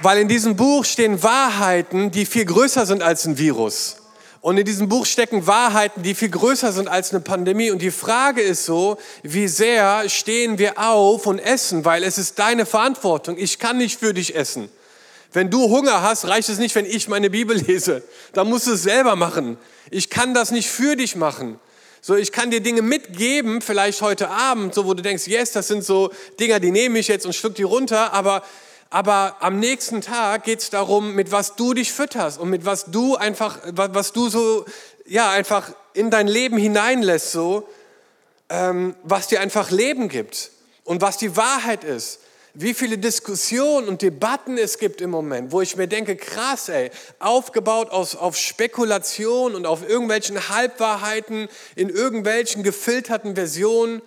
Weil 0.00 0.18
in 0.18 0.28
diesem 0.28 0.54
Buch 0.54 0.84
stehen 0.84 1.22
Wahrheiten, 1.22 2.10
die 2.10 2.24
viel 2.24 2.44
größer 2.44 2.86
sind 2.86 3.02
als 3.02 3.24
ein 3.26 3.36
Virus. 3.36 3.97
Und 4.40 4.56
in 4.56 4.64
diesem 4.64 4.88
Buch 4.88 5.04
stecken 5.04 5.46
Wahrheiten, 5.46 6.02
die 6.02 6.14
viel 6.14 6.30
größer 6.30 6.72
sind 6.72 6.88
als 6.88 7.10
eine 7.10 7.20
Pandemie. 7.20 7.70
Und 7.70 7.82
die 7.82 7.90
Frage 7.90 8.40
ist 8.40 8.64
so, 8.64 8.98
wie 9.22 9.48
sehr 9.48 10.08
stehen 10.08 10.58
wir 10.58 10.78
auf 10.78 11.26
und 11.26 11.38
essen, 11.38 11.84
weil 11.84 12.04
es 12.04 12.18
ist 12.18 12.38
deine 12.38 12.64
Verantwortung. 12.64 13.36
Ich 13.36 13.58
kann 13.58 13.78
nicht 13.78 13.98
für 13.98 14.14
dich 14.14 14.36
essen. 14.36 14.68
Wenn 15.32 15.50
du 15.50 15.68
Hunger 15.68 16.02
hast, 16.02 16.26
reicht 16.26 16.48
es 16.48 16.58
nicht, 16.58 16.74
wenn 16.74 16.86
ich 16.86 17.08
meine 17.08 17.30
Bibel 17.30 17.56
lese. 17.66 18.02
Da 18.32 18.44
musst 18.44 18.66
du 18.66 18.72
es 18.72 18.82
selber 18.84 19.16
machen. 19.16 19.58
Ich 19.90 20.08
kann 20.08 20.34
das 20.34 20.50
nicht 20.50 20.68
für 20.68 20.94
dich 20.96 21.16
machen. 21.16 21.58
So, 22.00 22.14
ich 22.14 22.30
kann 22.30 22.50
dir 22.50 22.60
Dinge 22.60 22.80
mitgeben, 22.80 23.60
vielleicht 23.60 24.02
heute 24.02 24.30
Abend, 24.30 24.72
so 24.72 24.86
wo 24.86 24.94
du 24.94 25.02
denkst, 25.02 25.26
yes, 25.26 25.50
das 25.50 25.66
sind 25.66 25.84
so 25.84 26.10
Dinger, 26.38 26.60
die 26.60 26.70
nehme 26.70 27.00
ich 27.00 27.08
jetzt 27.08 27.26
und 27.26 27.34
schluck 27.34 27.56
die 27.56 27.64
runter, 27.64 28.12
aber 28.12 28.44
aber 28.90 29.36
am 29.40 29.58
nächsten 29.58 30.00
Tag 30.00 30.44
geht 30.44 30.60
es 30.60 30.70
darum, 30.70 31.14
mit 31.14 31.30
was 31.30 31.56
du 31.56 31.74
dich 31.74 31.92
fütterst 31.92 32.38
und 32.38 32.48
mit 32.48 32.64
was 32.64 32.86
du 32.86 33.16
einfach, 33.16 33.58
was 33.72 34.12
du 34.12 34.28
so, 34.30 34.64
ja, 35.06 35.30
einfach 35.30 35.70
in 35.92 36.10
dein 36.10 36.26
Leben 36.26 36.56
hineinlässt, 36.56 37.32
so, 37.32 37.68
ähm, 38.48 38.94
was 39.02 39.28
dir 39.28 39.40
einfach 39.40 39.70
Leben 39.70 40.08
gibt 40.08 40.50
und 40.84 41.02
was 41.02 41.18
die 41.18 41.36
Wahrheit 41.36 41.84
ist. 41.84 42.20
Wie 42.54 42.72
viele 42.72 42.96
Diskussionen 42.96 43.88
und 43.88 44.00
Debatten 44.00 44.56
es 44.56 44.78
gibt 44.78 45.02
im 45.02 45.10
Moment, 45.10 45.52
wo 45.52 45.60
ich 45.60 45.76
mir 45.76 45.86
denke, 45.86 46.16
krass, 46.16 46.70
ey, 46.70 46.90
aufgebaut 47.18 47.90
aus, 47.90 48.16
auf 48.16 48.36
Spekulation 48.36 49.54
und 49.54 49.66
auf 49.66 49.86
irgendwelchen 49.86 50.48
Halbwahrheiten, 50.48 51.48
in 51.76 51.90
irgendwelchen 51.90 52.62
gefilterten 52.62 53.34
Versionen. 53.34 54.00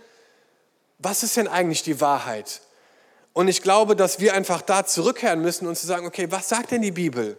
Was 0.98 1.22
ist 1.22 1.38
denn 1.38 1.48
eigentlich 1.48 1.84
die 1.84 2.02
Wahrheit? 2.02 2.62
Und 3.34 3.48
ich 3.48 3.62
glaube, 3.62 3.96
dass 3.96 4.20
wir 4.20 4.34
einfach 4.34 4.62
da 4.62 4.86
zurückkehren 4.86 5.42
müssen 5.42 5.68
und 5.68 5.78
zu 5.78 5.88
sagen, 5.88 6.06
okay, 6.06 6.28
was 6.30 6.50
sagt 6.50 6.72
denn 6.72 6.82
die 6.82 6.92
Bibel? 6.92 7.38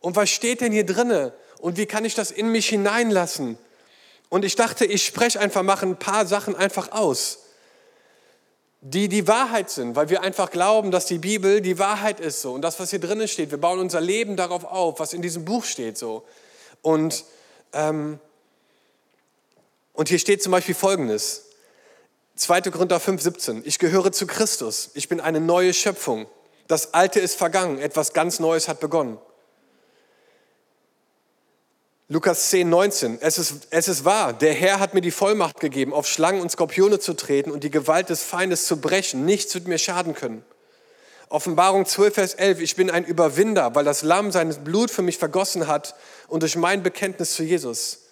Und 0.00 0.16
was 0.16 0.30
steht 0.30 0.60
denn 0.60 0.72
hier 0.72 0.86
drinne? 0.86 1.32
Und 1.58 1.76
wie 1.76 1.86
kann 1.86 2.04
ich 2.04 2.14
das 2.14 2.30
in 2.30 2.52
mich 2.52 2.68
hineinlassen? 2.68 3.58
Und 4.28 4.44
ich 4.44 4.54
dachte, 4.54 4.84
ich 4.84 5.04
spreche 5.04 5.40
einfach, 5.40 5.62
mache 5.62 5.86
ein 5.86 5.96
paar 5.96 6.26
Sachen 6.26 6.54
einfach 6.54 6.92
aus, 6.92 7.40
die 8.80 9.08
die 9.08 9.26
Wahrheit 9.26 9.70
sind, 9.70 9.96
weil 9.96 10.10
wir 10.10 10.22
einfach 10.22 10.50
glauben, 10.50 10.90
dass 10.90 11.06
die 11.06 11.18
Bibel 11.18 11.60
die 11.60 11.78
Wahrheit 11.78 12.20
ist 12.20 12.42
so. 12.42 12.52
Und 12.52 12.62
das, 12.62 12.78
was 12.78 12.90
hier 12.90 13.00
drinnen 13.00 13.26
steht, 13.28 13.50
wir 13.50 13.58
bauen 13.58 13.78
unser 13.78 14.00
Leben 14.00 14.36
darauf 14.36 14.64
auf, 14.64 15.00
was 15.00 15.14
in 15.14 15.22
diesem 15.22 15.44
Buch 15.44 15.64
steht 15.64 15.96
so. 15.96 16.24
Und, 16.82 17.24
ähm, 17.72 18.20
und 19.94 20.08
hier 20.08 20.18
steht 20.18 20.42
zum 20.42 20.52
Beispiel 20.52 20.74
Folgendes. 20.74 21.46
2. 22.36 22.62
Korinther 22.62 22.98
5, 22.98 23.22
17. 23.22 23.62
Ich 23.64 23.78
gehöre 23.78 24.10
zu 24.10 24.26
Christus. 24.26 24.90
Ich 24.94 25.08
bin 25.08 25.20
eine 25.20 25.40
neue 25.40 25.72
Schöpfung. 25.72 26.26
Das 26.66 26.92
Alte 26.92 27.20
ist 27.20 27.36
vergangen. 27.36 27.78
Etwas 27.78 28.12
ganz 28.12 28.40
Neues 28.40 28.66
hat 28.68 28.80
begonnen. 28.80 29.18
Lukas 32.08 32.50
10, 32.50 32.68
19. 32.68 33.18
Es 33.20 33.38
ist, 33.38 33.68
es 33.70 33.88
ist 33.88 34.04
wahr. 34.04 34.32
Der 34.32 34.52
Herr 34.52 34.80
hat 34.80 34.94
mir 34.94 35.00
die 35.00 35.10
Vollmacht 35.10 35.60
gegeben, 35.60 35.92
auf 35.92 36.06
Schlangen 36.06 36.40
und 36.40 36.50
Skorpione 36.50 36.98
zu 36.98 37.14
treten 37.14 37.50
und 37.50 37.64
die 37.64 37.70
Gewalt 37.70 38.10
des 38.10 38.22
Feindes 38.22 38.66
zu 38.66 38.80
brechen. 38.80 39.24
Nichts 39.24 39.54
wird 39.54 39.68
mir 39.68 39.78
schaden 39.78 40.14
können. 40.14 40.44
Offenbarung 41.28 41.86
12, 41.86 42.14
Vers 42.14 42.34
11. 42.34 42.60
Ich 42.60 42.76
bin 42.76 42.90
ein 42.90 43.04
Überwinder, 43.04 43.74
weil 43.74 43.84
das 43.84 44.02
Lamm 44.02 44.32
sein 44.32 44.54
Blut 44.64 44.90
für 44.90 45.02
mich 45.02 45.18
vergossen 45.18 45.66
hat 45.66 45.94
und 46.28 46.42
durch 46.42 46.56
mein 46.56 46.82
Bekenntnis 46.82 47.34
zu 47.34 47.42
Jesus. 47.42 48.03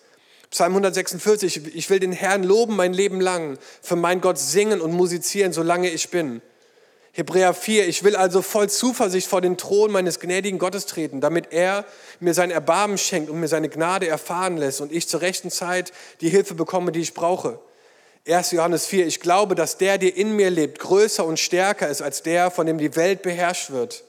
Psalm 0.52 0.72
146, 0.72 1.74
ich 1.74 1.88
will 1.88 1.98
den 1.98 2.12
Herrn 2.12 2.42
loben 2.42 2.76
mein 2.76 2.92
Leben 2.92 3.22
lang, 3.22 3.56
für 3.80 3.96
mein 3.96 4.20
Gott 4.20 4.38
singen 4.38 4.82
und 4.82 4.92
musizieren, 4.92 5.54
solange 5.54 5.88
ich 5.88 6.10
bin. 6.10 6.42
Hebräer 7.12 7.54
4, 7.54 7.88
ich 7.88 8.04
will 8.04 8.16
also 8.16 8.42
voll 8.42 8.68
Zuversicht 8.68 9.26
vor 9.26 9.40
den 9.40 9.56
Thron 9.56 9.90
meines 9.90 10.20
gnädigen 10.20 10.58
Gottes 10.58 10.84
treten, 10.84 11.22
damit 11.22 11.52
er 11.52 11.86
mir 12.20 12.34
sein 12.34 12.50
Erbarmen 12.50 12.98
schenkt 12.98 13.30
und 13.30 13.40
mir 13.40 13.48
seine 13.48 13.70
Gnade 13.70 14.08
erfahren 14.08 14.58
lässt 14.58 14.82
und 14.82 14.92
ich 14.92 15.08
zur 15.08 15.22
rechten 15.22 15.50
Zeit 15.50 15.90
die 16.20 16.28
Hilfe 16.28 16.52
bekomme, 16.54 16.92
die 16.92 17.00
ich 17.00 17.14
brauche. 17.14 17.58
1. 18.28 18.50
Johannes 18.50 18.84
4, 18.84 19.06
ich 19.06 19.20
glaube, 19.20 19.54
dass 19.54 19.78
der, 19.78 19.96
der 19.96 20.14
in 20.18 20.36
mir 20.36 20.50
lebt, 20.50 20.80
größer 20.80 21.24
und 21.24 21.38
stärker 21.38 21.88
ist 21.88 22.02
als 22.02 22.22
der, 22.22 22.50
von 22.50 22.66
dem 22.66 22.76
die 22.76 22.94
Welt 22.94 23.22
beherrscht 23.22 23.70
wird. 23.70 24.04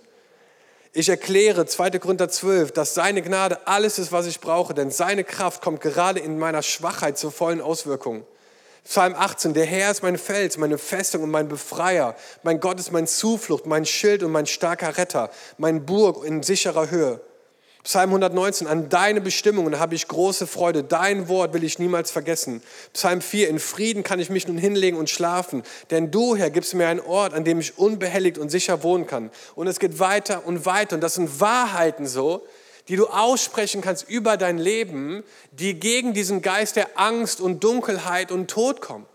Ich 0.96 1.10
erkläre, 1.10 1.66
2. 1.66 1.98
Korinther 1.98 2.30
12, 2.30 2.72
dass 2.72 2.94
seine 2.94 3.24
Gnade 3.24 3.66
alles 3.66 3.98
ist, 3.98 4.12
was 4.12 4.28
ich 4.28 4.40
brauche, 4.40 4.76
denn 4.76 4.92
seine 4.92 5.24
Kraft 5.24 5.64
kommt 5.64 5.82
gerade 5.82 6.20
in 6.20 6.38
meiner 6.38 6.62
Schwachheit 6.62 7.18
zur 7.18 7.32
vollen 7.32 7.62
Auswirkung. 7.62 8.28
Psalm 8.84 9.16
18, 9.16 9.56
der 9.56 9.66
Herr 9.66 9.90
ist 9.90 10.04
mein 10.04 10.20
Fels, 10.20 10.58
meine 10.58 10.78
Festung 10.78 11.24
und 11.24 11.32
mein 11.32 11.48
Befreier. 11.48 12.16
Mein 12.44 12.60
Gott 12.60 12.80
ist 12.80 12.92
mein 12.92 13.08
Zuflucht, 13.08 13.66
mein 13.66 13.88
Schild 13.88 14.22
und 14.22 14.32
mein 14.32 14.46
starker 14.46 14.96
Retter, 14.96 15.32
mein 15.58 15.84
Burg 15.84 16.24
in 16.24 16.44
sicherer 16.44 16.92
Höhe. 16.92 17.22
Psalm 17.84 18.12
119, 18.12 18.66
an 18.66 18.88
deine 18.88 19.20
Bestimmungen 19.20 19.78
habe 19.78 19.94
ich 19.94 20.08
große 20.08 20.48
Freude, 20.48 20.86
dein 20.86 21.28
Wort 21.28 21.54
will 21.54 21.66
ich 21.66 21.80
niemals 21.80 22.12
vergessen. 22.12 22.64
Psalm 22.94 23.20
4, 23.20 23.50
in 23.50 23.60
Frieden 23.60 24.04
kann 24.04 24.22
ich 24.22 24.30
mich 24.30 24.48
nun 24.48 24.58
hinlegen 24.58 24.98
und 24.98 25.10
schlafen, 25.10 25.64
denn 25.92 26.10
du, 26.10 26.38
Herr, 26.38 26.50
gibst 26.50 26.74
mir 26.76 26.88
einen 26.88 27.02
Ort, 27.02 27.34
an 27.34 27.44
dem 27.44 27.60
ich 27.60 27.78
unbehelligt 27.78 28.38
und 28.38 28.50
sicher 28.50 28.84
wohnen 28.84 29.06
kann. 29.06 29.32
Und 29.56 29.68
es 29.68 29.80
geht 29.80 30.00
weiter 30.00 30.46
und 30.46 30.66
weiter 30.66 30.96
und 30.96 31.02
das 31.02 31.16
sind 31.16 31.42
Wahrheiten 31.42 32.08
so, 32.08 32.48
die 32.88 32.96
du 32.96 33.08
aussprechen 33.08 33.82
kannst 33.82 34.10
über 34.10 34.38
dein 34.38 34.58
Leben, 34.58 35.22
die 35.52 35.74
gegen 35.78 36.14
diesen 36.14 36.42
Geist 36.42 36.78
der 36.78 36.98
Angst 36.98 37.42
und 37.42 37.66
Dunkelheit 37.66 38.32
und 38.32 38.50
Tod 38.50 38.80
kommen. 38.80 39.06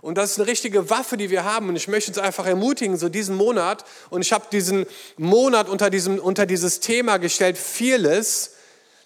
Und 0.00 0.16
das 0.16 0.32
ist 0.32 0.38
eine 0.38 0.48
richtige 0.48 0.90
Waffe, 0.90 1.16
die 1.16 1.30
wir 1.30 1.44
haben. 1.44 1.68
Und 1.68 1.76
ich 1.76 1.88
möchte 1.88 2.10
uns 2.10 2.18
einfach 2.18 2.46
ermutigen, 2.46 2.96
so 2.96 3.08
diesen 3.08 3.36
Monat. 3.36 3.84
Und 4.10 4.22
ich 4.22 4.32
habe 4.32 4.46
diesen 4.52 4.86
Monat 5.16 5.68
unter, 5.68 5.90
diesem, 5.90 6.18
unter 6.18 6.46
dieses 6.46 6.80
Thema 6.80 7.18
gestellt, 7.18 7.58
Fearless, 7.58 8.52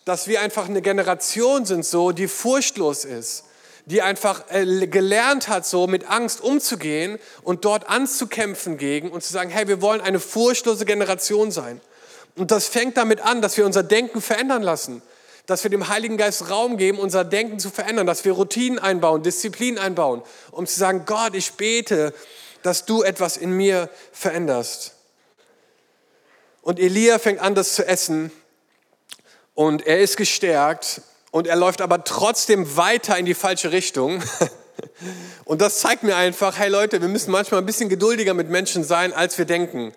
dass 0.05 0.27
wir 0.27 0.41
einfach 0.43 0.69
eine 0.69 0.83
Generation 0.83 1.65
sind, 1.65 1.87
so, 1.87 2.13
die 2.13 2.29
furchtlos 2.29 3.05
ist, 3.05 3.45
die 3.87 4.03
einfach 4.03 4.45
äh, 4.51 4.87
gelernt 4.87 5.49
hat, 5.49 5.65
so 5.65 5.87
mit 5.87 6.11
Angst 6.11 6.41
umzugehen 6.41 7.19
und 7.43 7.65
dort 7.65 7.89
anzukämpfen 7.89 8.77
gegen 8.77 9.11
und 9.11 9.23
zu 9.23 9.33
sagen, 9.33 9.51
hey, 9.51 9.69
wir 9.69 9.81
wollen 9.81 10.01
eine 10.01 10.21
furchtlose 10.21 10.85
Generation 10.85 11.51
sein. 11.51 11.81
Und 12.37 12.51
das 12.51 12.67
fängt 12.67 12.97
damit 12.97 13.21
an, 13.21 13.43
dass 13.43 13.57
wir 13.57 13.65
unser 13.65 13.83
Denken 13.83 14.21
verändern 14.21 14.63
lassen 14.63 15.03
dass 15.47 15.65
wir 15.65 15.71
dem 15.71 15.89
Heiligen 15.89 16.17
Geist 16.17 16.51
Raum 16.51 16.77
geben, 16.77 16.99
unser 16.99 17.25
Denken 17.25 17.59
zu 17.59 17.71
verändern, 17.71 18.07
dass 18.07 18.25
wir 18.25 18.33
Routinen 18.33 18.79
einbauen, 18.79 19.23
Disziplin 19.23 19.79
einbauen, 19.79 20.23
um 20.53 20.67
zu 20.67 20.79
sagen, 20.79 21.03
Gott, 21.05 21.35
ich 21.35 21.53
bete, 21.53 22.15
dass 22.63 22.85
du 22.85 23.03
etwas 23.03 23.37
in 23.37 23.51
mir 23.51 23.91
veränderst. 24.13 24.95
Und 26.63 26.79
Elia 26.79 27.19
fängt 27.19 27.41
an, 27.41 27.57
das 27.57 27.75
zu 27.75 27.87
essen 27.87 28.31
und 29.55 29.85
er 29.85 30.01
ist 30.01 30.17
gestärkt 30.17 31.03
und 31.33 31.49
er 31.49 31.57
läuft 31.57 31.81
aber 31.81 32.05
trotzdem 32.05 32.77
weiter 32.77 33.19
in 33.19 33.27
die 33.27 33.35
falsche 33.35 33.73
Richtung. 33.73 34.23
Und 35.45 35.61
das 35.61 35.81
zeigt 35.81 36.03
mir 36.03 36.17
einfach, 36.17 36.59
hey 36.59 36.69
Leute, 36.69 37.01
wir 37.03 37.09
müssen 37.09 37.31
manchmal 37.31 37.61
ein 37.61 37.67
bisschen 37.67 37.89
geduldiger 37.89 38.33
mit 38.33 38.49
Menschen 38.49 38.85
sein, 38.85 39.13
als 39.13 39.37
wir 39.37 39.45
denken. 39.45 39.93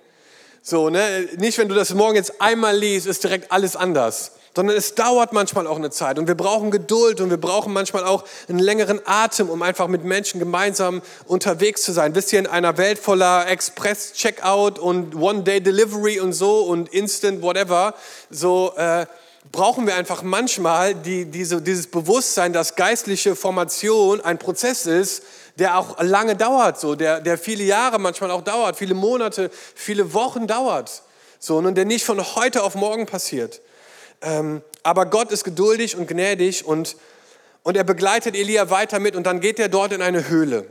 So, 0.62 0.90
ne? 0.90 1.30
Nicht, 1.38 1.58
wenn 1.58 1.70
du 1.70 1.76
das 1.76 1.94
morgen 1.94 2.16
jetzt 2.16 2.42
einmal 2.42 2.76
liest, 2.76 3.08
ist 3.08 3.24
direkt 3.24 3.52
alles 3.52 3.76
anders 3.76 4.34
sondern 4.56 4.78
es 4.78 4.96
dauert 4.96 5.34
manchmal 5.34 5.68
auch 5.68 5.76
eine 5.76 5.92
Zeit 5.92 6.18
und 6.18 6.28
wir 6.28 6.36
brauchen 6.36 6.72
Geduld 6.72 7.20
und 7.20 7.30
wir 7.30 7.38
brauchen 7.38 7.74
manchmal 7.74 8.06
auch 8.06 8.24
einen 8.48 8.60
längeren 8.60 9.02
Atem, 9.06 9.50
um 9.50 9.62
einfach 9.62 9.88
mit 9.88 10.06
Menschen 10.06 10.40
gemeinsam 10.40 11.02
unterwegs 11.26 11.82
zu 11.82 11.92
sein. 11.92 12.16
Wisst 12.16 12.32
ihr, 12.32 12.40
in 12.40 12.48
einer 12.48 12.78
Welt 12.78 12.98
voller 12.98 13.48
Express-Checkout 13.48 14.80
und 14.80 15.16
One-Day-Delivery 15.16 16.22
und 16.22 16.34
so 16.34 16.62
und 16.62 16.90
Instant 16.90 17.42
whatever, 17.42 17.94
so 18.30 18.74
äh, 18.78 19.06
brauchen 19.52 19.86
wir 19.88 19.96
einfach 19.96 20.24
manchmal 20.24 20.96
die, 20.96 21.26
diese, 21.26 21.62
dieses 21.62 21.88
Bewusstsein, 21.88 22.54
dass 22.54 22.76
geistliche 22.76 23.36
Formation 23.36 24.22
ein 24.22 24.40
Prozess 24.40 24.86
ist, 24.86 25.24
der 25.58 25.78
auch 25.78 26.02
lange 26.02 26.36
dauert, 26.36 26.80
so, 26.80 26.96
der, 26.96 27.22
der 27.22 27.38
viele 27.38 27.64
Jahre 27.64 28.00
manchmal 28.00 28.32
auch 28.32 28.42
dauert, 28.42 28.76
viele 28.78 28.94
Monate, 28.94 29.52
viele 29.74 30.14
Wochen 30.14 30.48
dauert. 30.48 31.04
So, 31.40 31.58
und 31.58 31.76
der 31.76 31.86
nicht 31.86 32.06
von 32.06 32.20
heute 32.36 32.64
auf 32.64 32.76
morgen 32.76 33.06
passiert. 33.06 33.62
Ähm, 34.22 34.62
aber 34.84 35.06
Gott 35.08 35.32
ist 35.32 35.44
geduldig 35.44 35.96
und 35.98 36.08
gnädig 36.08 36.66
und, 36.66 36.96
und 37.64 37.78
er 37.78 37.84
begleitet 37.84 38.36
Elia 38.36 38.70
weiter 38.70 39.00
mit 39.00 39.16
und 39.16 39.26
dann 39.26 39.40
geht 39.40 39.60
er 39.60 39.70
dort 39.70 39.92
in 39.92 40.02
eine 40.02 40.28
Höhle. 40.30 40.68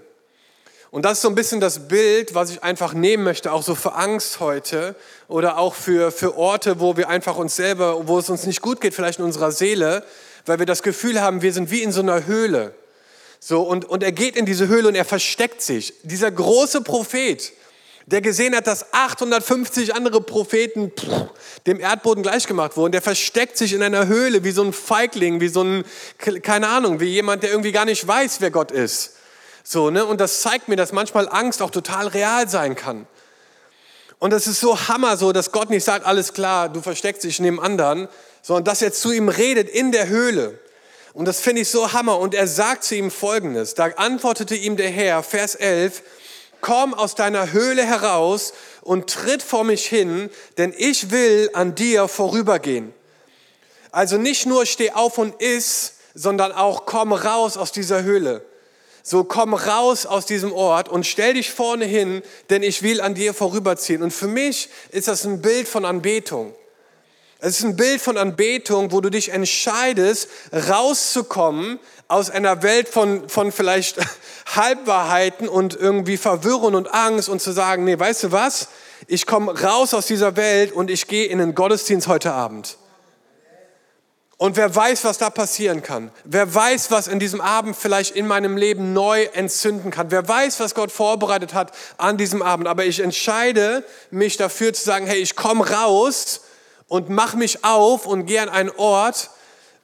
Und 0.94 1.04
das 1.04 1.14
ist 1.14 1.22
so 1.22 1.28
ein 1.28 1.34
bisschen 1.34 1.60
das 1.60 1.88
Bild, 1.88 2.36
was 2.36 2.50
ich 2.50 2.62
einfach 2.62 2.94
nehmen 2.94 3.24
möchte, 3.24 3.50
auch 3.50 3.64
so 3.64 3.74
für 3.74 3.94
Angst 3.94 4.38
heute 4.38 4.94
oder 5.26 5.58
auch 5.58 5.74
für, 5.74 6.12
für 6.12 6.36
Orte, 6.36 6.78
wo 6.78 6.96
wir 6.96 7.08
einfach 7.08 7.36
uns 7.36 7.56
selber, 7.56 8.06
wo 8.06 8.20
es 8.20 8.30
uns 8.30 8.46
nicht 8.46 8.62
gut 8.62 8.80
geht, 8.80 8.94
vielleicht 8.94 9.18
in 9.18 9.24
unserer 9.24 9.50
Seele, 9.50 10.04
weil 10.46 10.60
wir 10.60 10.66
das 10.66 10.84
Gefühl 10.84 11.20
haben, 11.20 11.42
wir 11.42 11.52
sind 11.52 11.72
wie 11.72 11.82
in 11.82 11.90
so 11.90 12.00
einer 12.00 12.26
Höhle. 12.26 12.74
So, 13.40 13.62
und, 13.62 13.84
und 13.86 14.04
er 14.04 14.12
geht 14.12 14.36
in 14.36 14.46
diese 14.46 14.68
Höhle 14.68 14.86
und 14.86 14.94
er 14.94 15.04
versteckt 15.04 15.62
sich. 15.62 15.94
Dieser 16.04 16.30
große 16.30 16.82
Prophet, 16.82 17.52
der 18.06 18.20
gesehen 18.20 18.54
hat, 18.54 18.66
dass 18.66 18.92
850 18.92 19.94
andere 19.94 20.20
Propheten 20.20 20.90
pff, 20.90 21.30
dem 21.66 21.80
Erdboden 21.80 22.22
gleichgemacht 22.22 22.76
wurden, 22.76 22.92
der 22.92 23.02
versteckt 23.02 23.56
sich 23.56 23.72
in 23.72 23.82
einer 23.82 24.06
Höhle 24.06 24.44
wie 24.44 24.50
so 24.50 24.62
ein 24.62 24.72
Feigling, 24.72 25.40
wie 25.40 25.48
so 25.48 25.62
ein, 25.62 25.84
keine 26.42 26.68
Ahnung, 26.68 27.00
wie 27.00 27.06
jemand, 27.06 27.42
der 27.42 27.50
irgendwie 27.50 27.72
gar 27.72 27.86
nicht 27.86 28.06
weiß, 28.06 28.40
wer 28.40 28.50
Gott 28.50 28.70
ist. 28.70 29.14
So, 29.62 29.90
ne? 29.90 30.04
Und 30.04 30.20
das 30.20 30.42
zeigt 30.42 30.68
mir, 30.68 30.76
dass 30.76 30.92
manchmal 30.92 31.28
Angst 31.28 31.62
auch 31.62 31.70
total 31.70 32.08
real 32.08 32.48
sein 32.48 32.76
kann. 32.76 33.06
Und 34.18 34.32
es 34.32 34.46
ist 34.46 34.60
so 34.60 34.78
Hammer 34.88 35.16
so, 35.16 35.32
dass 35.32 35.52
Gott 35.52 35.70
nicht 35.70 35.84
sagt, 35.84 36.06
alles 36.06 36.34
klar, 36.34 36.68
du 36.68 36.82
versteckst 36.82 37.24
dich 37.24 37.40
neben 37.40 37.60
anderen, 37.60 38.08
sondern 38.42 38.64
dass 38.64 38.82
er 38.82 38.92
zu 38.92 39.12
ihm 39.12 39.30
redet 39.30 39.68
in 39.68 39.92
der 39.92 40.08
Höhle. 40.08 40.58
Und 41.14 41.26
das 41.26 41.40
finde 41.40 41.62
ich 41.62 41.70
so 41.70 41.92
Hammer. 41.92 42.18
Und 42.18 42.34
er 42.34 42.46
sagt 42.46 42.84
zu 42.84 42.94
ihm 42.96 43.10
Folgendes. 43.10 43.74
Da 43.74 43.86
antwortete 43.96 44.54
ihm 44.54 44.76
der 44.76 44.90
Herr, 44.90 45.22
Vers 45.22 45.54
11, 45.54 46.02
komm 46.64 46.94
aus 46.94 47.14
deiner 47.14 47.52
Höhle 47.52 47.84
heraus 47.84 48.54
und 48.80 49.10
tritt 49.10 49.42
vor 49.42 49.64
mich 49.64 49.84
hin, 49.84 50.30
denn 50.56 50.72
ich 50.74 51.10
will 51.10 51.50
an 51.52 51.74
dir 51.74 52.08
vorübergehen. 52.08 52.94
Also 53.92 54.16
nicht 54.16 54.46
nur 54.46 54.64
steh 54.64 54.90
auf 54.90 55.18
und 55.18 55.42
iss, 55.42 55.96
sondern 56.14 56.52
auch 56.52 56.86
komm 56.86 57.12
raus 57.12 57.58
aus 57.58 57.70
dieser 57.70 58.02
Höhle. 58.02 58.46
So 59.02 59.24
komm 59.24 59.52
raus 59.52 60.06
aus 60.06 60.24
diesem 60.24 60.54
Ort 60.54 60.88
und 60.88 61.04
stell 61.04 61.34
dich 61.34 61.50
vorne 61.50 61.84
hin, 61.84 62.22
denn 62.48 62.62
ich 62.62 62.82
will 62.82 63.02
an 63.02 63.14
dir 63.14 63.34
vorüberziehen. 63.34 64.02
Und 64.02 64.12
für 64.12 64.26
mich 64.26 64.70
ist 64.90 65.06
das 65.06 65.26
ein 65.26 65.42
Bild 65.42 65.68
von 65.68 65.84
Anbetung. 65.84 66.54
Es 67.46 67.58
ist 67.58 67.64
ein 67.64 67.76
Bild 67.76 68.00
von 68.00 68.16
Anbetung, 68.16 68.90
wo 68.90 69.02
du 69.02 69.10
dich 69.10 69.28
entscheidest, 69.28 70.30
rauszukommen 70.50 71.78
aus 72.08 72.30
einer 72.30 72.62
Welt 72.62 72.88
von, 72.88 73.28
von 73.28 73.52
vielleicht 73.52 73.98
Halbwahrheiten 74.56 75.46
und 75.46 75.76
irgendwie 75.76 76.16
Verwirrung 76.16 76.72
und 76.72 76.94
Angst 76.94 77.28
und 77.28 77.42
zu 77.42 77.52
sagen, 77.52 77.84
nee, 77.84 77.98
weißt 77.98 78.22
du 78.22 78.32
was? 78.32 78.68
Ich 79.08 79.26
komme 79.26 79.60
raus 79.60 79.92
aus 79.92 80.06
dieser 80.06 80.36
Welt 80.36 80.72
und 80.72 80.90
ich 80.90 81.06
gehe 81.06 81.26
in 81.26 81.36
den 81.36 81.54
Gottesdienst 81.54 82.08
heute 82.08 82.32
Abend. 82.32 82.78
Und 84.38 84.56
wer 84.56 84.74
weiß, 84.74 85.04
was 85.04 85.18
da 85.18 85.28
passieren 85.28 85.82
kann. 85.82 86.12
Wer 86.24 86.54
weiß, 86.54 86.90
was 86.92 87.08
in 87.08 87.18
diesem 87.18 87.42
Abend 87.42 87.76
vielleicht 87.76 88.16
in 88.16 88.26
meinem 88.26 88.56
Leben 88.56 88.94
neu 88.94 89.24
entzünden 89.34 89.90
kann. 89.90 90.10
Wer 90.10 90.26
weiß, 90.26 90.60
was 90.60 90.74
Gott 90.74 90.90
vorbereitet 90.90 91.52
hat 91.52 91.72
an 91.98 92.16
diesem 92.16 92.40
Abend. 92.40 92.68
Aber 92.68 92.86
ich 92.86 93.00
entscheide 93.00 93.84
mich 94.10 94.38
dafür 94.38 94.72
zu 94.72 94.82
sagen, 94.82 95.06
hey, 95.06 95.18
ich 95.18 95.36
komme 95.36 95.68
raus 95.70 96.40
und 96.94 97.08
mach 97.08 97.34
mich 97.34 97.64
auf 97.64 98.06
und 98.06 98.26
gehe 98.26 98.40
an 98.40 98.48
einen 98.48 98.70
Ort, 98.70 99.30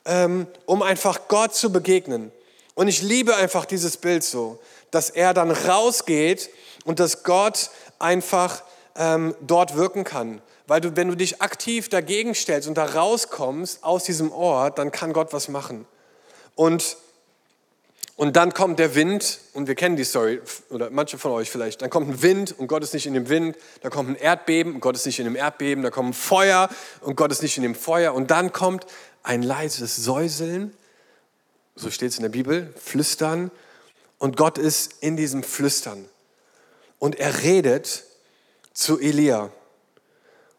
ähm, 0.04 0.46
um 0.64 0.80
einfach 0.80 1.26
Gott 1.26 1.56
zu 1.56 1.72
begegnen. 1.72 2.30
Und 2.76 2.86
ich 2.86 3.02
liebe 3.02 3.34
einfach 3.34 3.64
dieses 3.64 3.96
Bild 3.96 4.22
so, 4.22 4.60
dass 4.92 5.10
er 5.10 5.34
dann 5.34 5.50
rausgeht 5.50 6.50
und 6.84 7.00
dass 7.00 7.24
Gott 7.24 7.70
einfach 7.98 8.62
ähm, 8.94 9.34
dort 9.40 9.74
wirken 9.74 10.04
kann. 10.04 10.40
Weil 10.68 10.80
du, 10.80 10.94
wenn 10.94 11.08
du 11.08 11.16
dich 11.16 11.42
aktiv 11.42 11.88
dagegen 11.88 12.36
stellst 12.36 12.68
und 12.68 12.76
da 12.76 12.84
rauskommst 12.84 13.82
aus 13.82 14.04
diesem 14.04 14.30
Ort, 14.30 14.78
dann 14.78 14.92
kann 14.92 15.12
Gott 15.12 15.32
was 15.32 15.48
machen. 15.48 15.86
Und, 16.54 16.96
und 18.20 18.36
dann 18.36 18.52
kommt 18.52 18.78
der 18.78 18.94
Wind, 18.94 19.40
und 19.54 19.66
wir 19.66 19.75
kennen 19.75 19.97
die 19.97 20.04
Story, 20.04 20.42
oder 20.68 20.90
manche 20.90 21.16
von 21.16 21.30
euch 21.30 21.50
vielleicht, 21.50 21.80
dann 21.80 21.88
kommt 21.88 22.06
ein 22.10 22.21
Wind 22.21 22.54
und 22.58 22.66
Gott 22.66 22.82
ist 22.82 22.92
nicht 22.92 23.06
in 23.06 23.14
dem 23.14 23.30
Wind, 23.30 23.56
da 23.80 23.88
kommt 23.88 24.10
ein 24.10 24.14
Erdbeben 24.14 24.75
und 24.75 24.80
Gott 24.80 24.95
ist 24.95 25.06
nicht 25.06 25.18
in 25.21 25.25
dem 25.25 25.36
Erdbeben, 25.36 25.82
da 25.82 25.88
kommt 25.88 26.10
ein 26.10 26.12
Feuer 26.12 26.68
und 27.00 27.16
Gott 27.16 27.32
ist 27.32 27.40
nicht 27.40 27.56
in 27.56 27.62
dem 27.62 27.75
Feuer 27.75 28.12
und 28.12 28.30
dann 28.30 28.52
kommt 28.52 28.84
ein 29.23 29.42
leises 29.42 29.97
Säuseln, 29.97 30.75
so 31.76 31.90
steht 31.90 32.10
es 32.10 32.18
in 32.18 32.23
der 32.23 32.28
Bibel, 32.28 32.75
Flüstern 32.76 33.50
und 34.18 34.36
Gott 34.36 34.58
ist 34.58 35.02
in 35.02 35.16
diesem 35.16 35.42
Flüstern. 35.42 36.04
Und 36.99 37.18
er 37.18 37.42
redet 37.42 38.04
zu 38.75 39.00
Elia. 39.00 39.50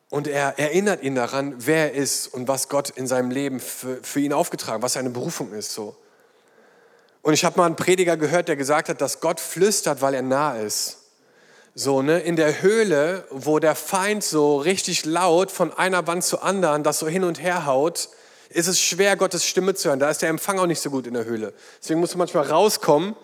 Und 0.10 0.26
er 0.28 0.58
erinnert 0.58 1.04
ihn 1.04 1.14
daran, 1.14 1.54
wer 1.60 1.94
er 1.94 2.02
ist 2.02 2.26
und 2.26 2.48
was 2.48 2.70
Gott 2.70 2.90
in 2.90 3.06
seinem 3.06 3.30
Leben 3.30 3.60
für, 3.60 4.00
für 4.02 4.20
ihn 4.20 4.34
aufgetragen, 4.34 4.82
was 4.82 4.94
seine 4.94 5.12
Berufung 5.12 5.54
ist. 5.54 5.74
So. 5.74 5.96
Und 7.22 7.34
ich 7.34 7.46
habe 7.46 7.60
mal 7.60 7.66
einen 7.66 7.76
Prediger 7.76 8.18
gehört, 8.18 8.48
der 8.48 8.56
gesagt 8.56 8.90
hat, 8.90 9.02
dass 9.02 9.20
Gott 9.20 9.40
flüstert, 9.40 10.02
weil 10.02 10.14
er 10.14 10.22
nah 10.22 10.58
ist. 10.58 10.98
So, 11.74 12.02
ne, 12.02 12.20
in 12.20 12.36
der 12.36 12.62
Höhle, 12.62 13.26
wo 13.30 13.60
der 13.60 13.76
Feind 13.76 14.24
so 14.24 14.58
richtig 14.58 15.06
laut 15.06 15.52
von 15.52 15.72
einer 15.74 16.06
Wand 16.08 16.24
zur 16.24 16.44
anderen 16.44 16.84
das 16.84 17.00
so 17.00 17.08
hin 17.08 17.24
und 17.24 17.42
her 17.42 17.66
haut, 17.66 18.10
ist 18.50 18.68
es 18.68 18.82
schwer, 18.82 19.16
Gottes 19.16 19.46
Stimme 19.46 19.76
zu 19.76 19.88
hören. 19.88 20.00
Da 20.00 20.10
ist 20.10 20.22
der 20.22 20.30
Empfang 20.30 20.60
auch 20.60 20.66
nicht 20.66 20.82
so 20.82 20.90
gut 20.90 21.08
in 21.08 21.14
der 21.14 21.24
Höhle. 21.26 21.54
Deswegen 21.82 22.02
musst 22.02 22.14
du 22.14 22.18
manchmal 22.18 22.48
rauskommen 22.48 23.16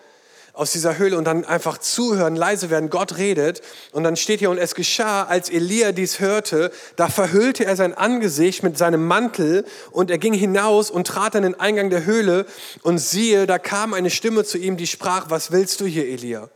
aus 0.58 0.72
dieser 0.72 0.98
Höhle 0.98 1.16
und 1.16 1.24
dann 1.24 1.44
einfach 1.44 1.78
zuhören, 1.78 2.34
leise 2.34 2.68
werden, 2.68 2.90
Gott 2.90 3.16
redet. 3.16 3.62
Und 3.92 4.02
dann 4.02 4.16
steht 4.16 4.40
hier, 4.40 4.50
und 4.50 4.58
es 4.58 4.74
geschah, 4.74 5.22
als 5.22 5.50
Elia 5.50 5.92
dies 5.92 6.18
hörte, 6.18 6.72
da 6.96 7.08
verhüllte 7.08 7.64
er 7.64 7.76
sein 7.76 7.94
Angesicht 7.94 8.64
mit 8.64 8.76
seinem 8.76 9.06
Mantel 9.06 9.64
und 9.92 10.10
er 10.10 10.18
ging 10.18 10.34
hinaus 10.34 10.90
und 10.90 11.06
trat 11.06 11.36
an 11.36 11.44
den 11.44 11.58
Eingang 11.60 11.90
der 11.90 12.04
Höhle 12.04 12.44
und 12.82 12.98
siehe, 12.98 13.46
da 13.46 13.60
kam 13.60 13.94
eine 13.94 14.10
Stimme 14.10 14.42
zu 14.42 14.58
ihm, 14.58 14.76
die 14.76 14.88
sprach, 14.88 15.30
was 15.30 15.52
willst 15.52 15.80
du 15.80 15.86
hier, 15.86 16.08
Elia? 16.08 16.48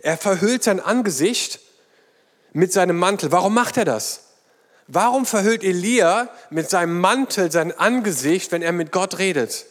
Er 0.00 0.16
verhüllt 0.16 0.64
sein 0.64 0.80
Angesicht 0.80 1.60
mit 2.54 2.72
seinem 2.72 2.96
Mantel. 2.96 3.30
Warum 3.30 3.52
macht 3.52 3.76
er 3.76 3.84
das? 3.84 4.20
Warum 4.86 5.26
verhüllt 5.26 5.62
Elia 5.62 6.30
mit 6.48 6.70
seinem 6.70 6.98
Mantel 6.98 7.52
sein 7.52 7.78
Angesicht, 7.78 8.52
wenn 8.52 8.62
er 8.62 8.72
mit 8.72 8.90
Gott 8.90 9.18
redet? 9.18 9.66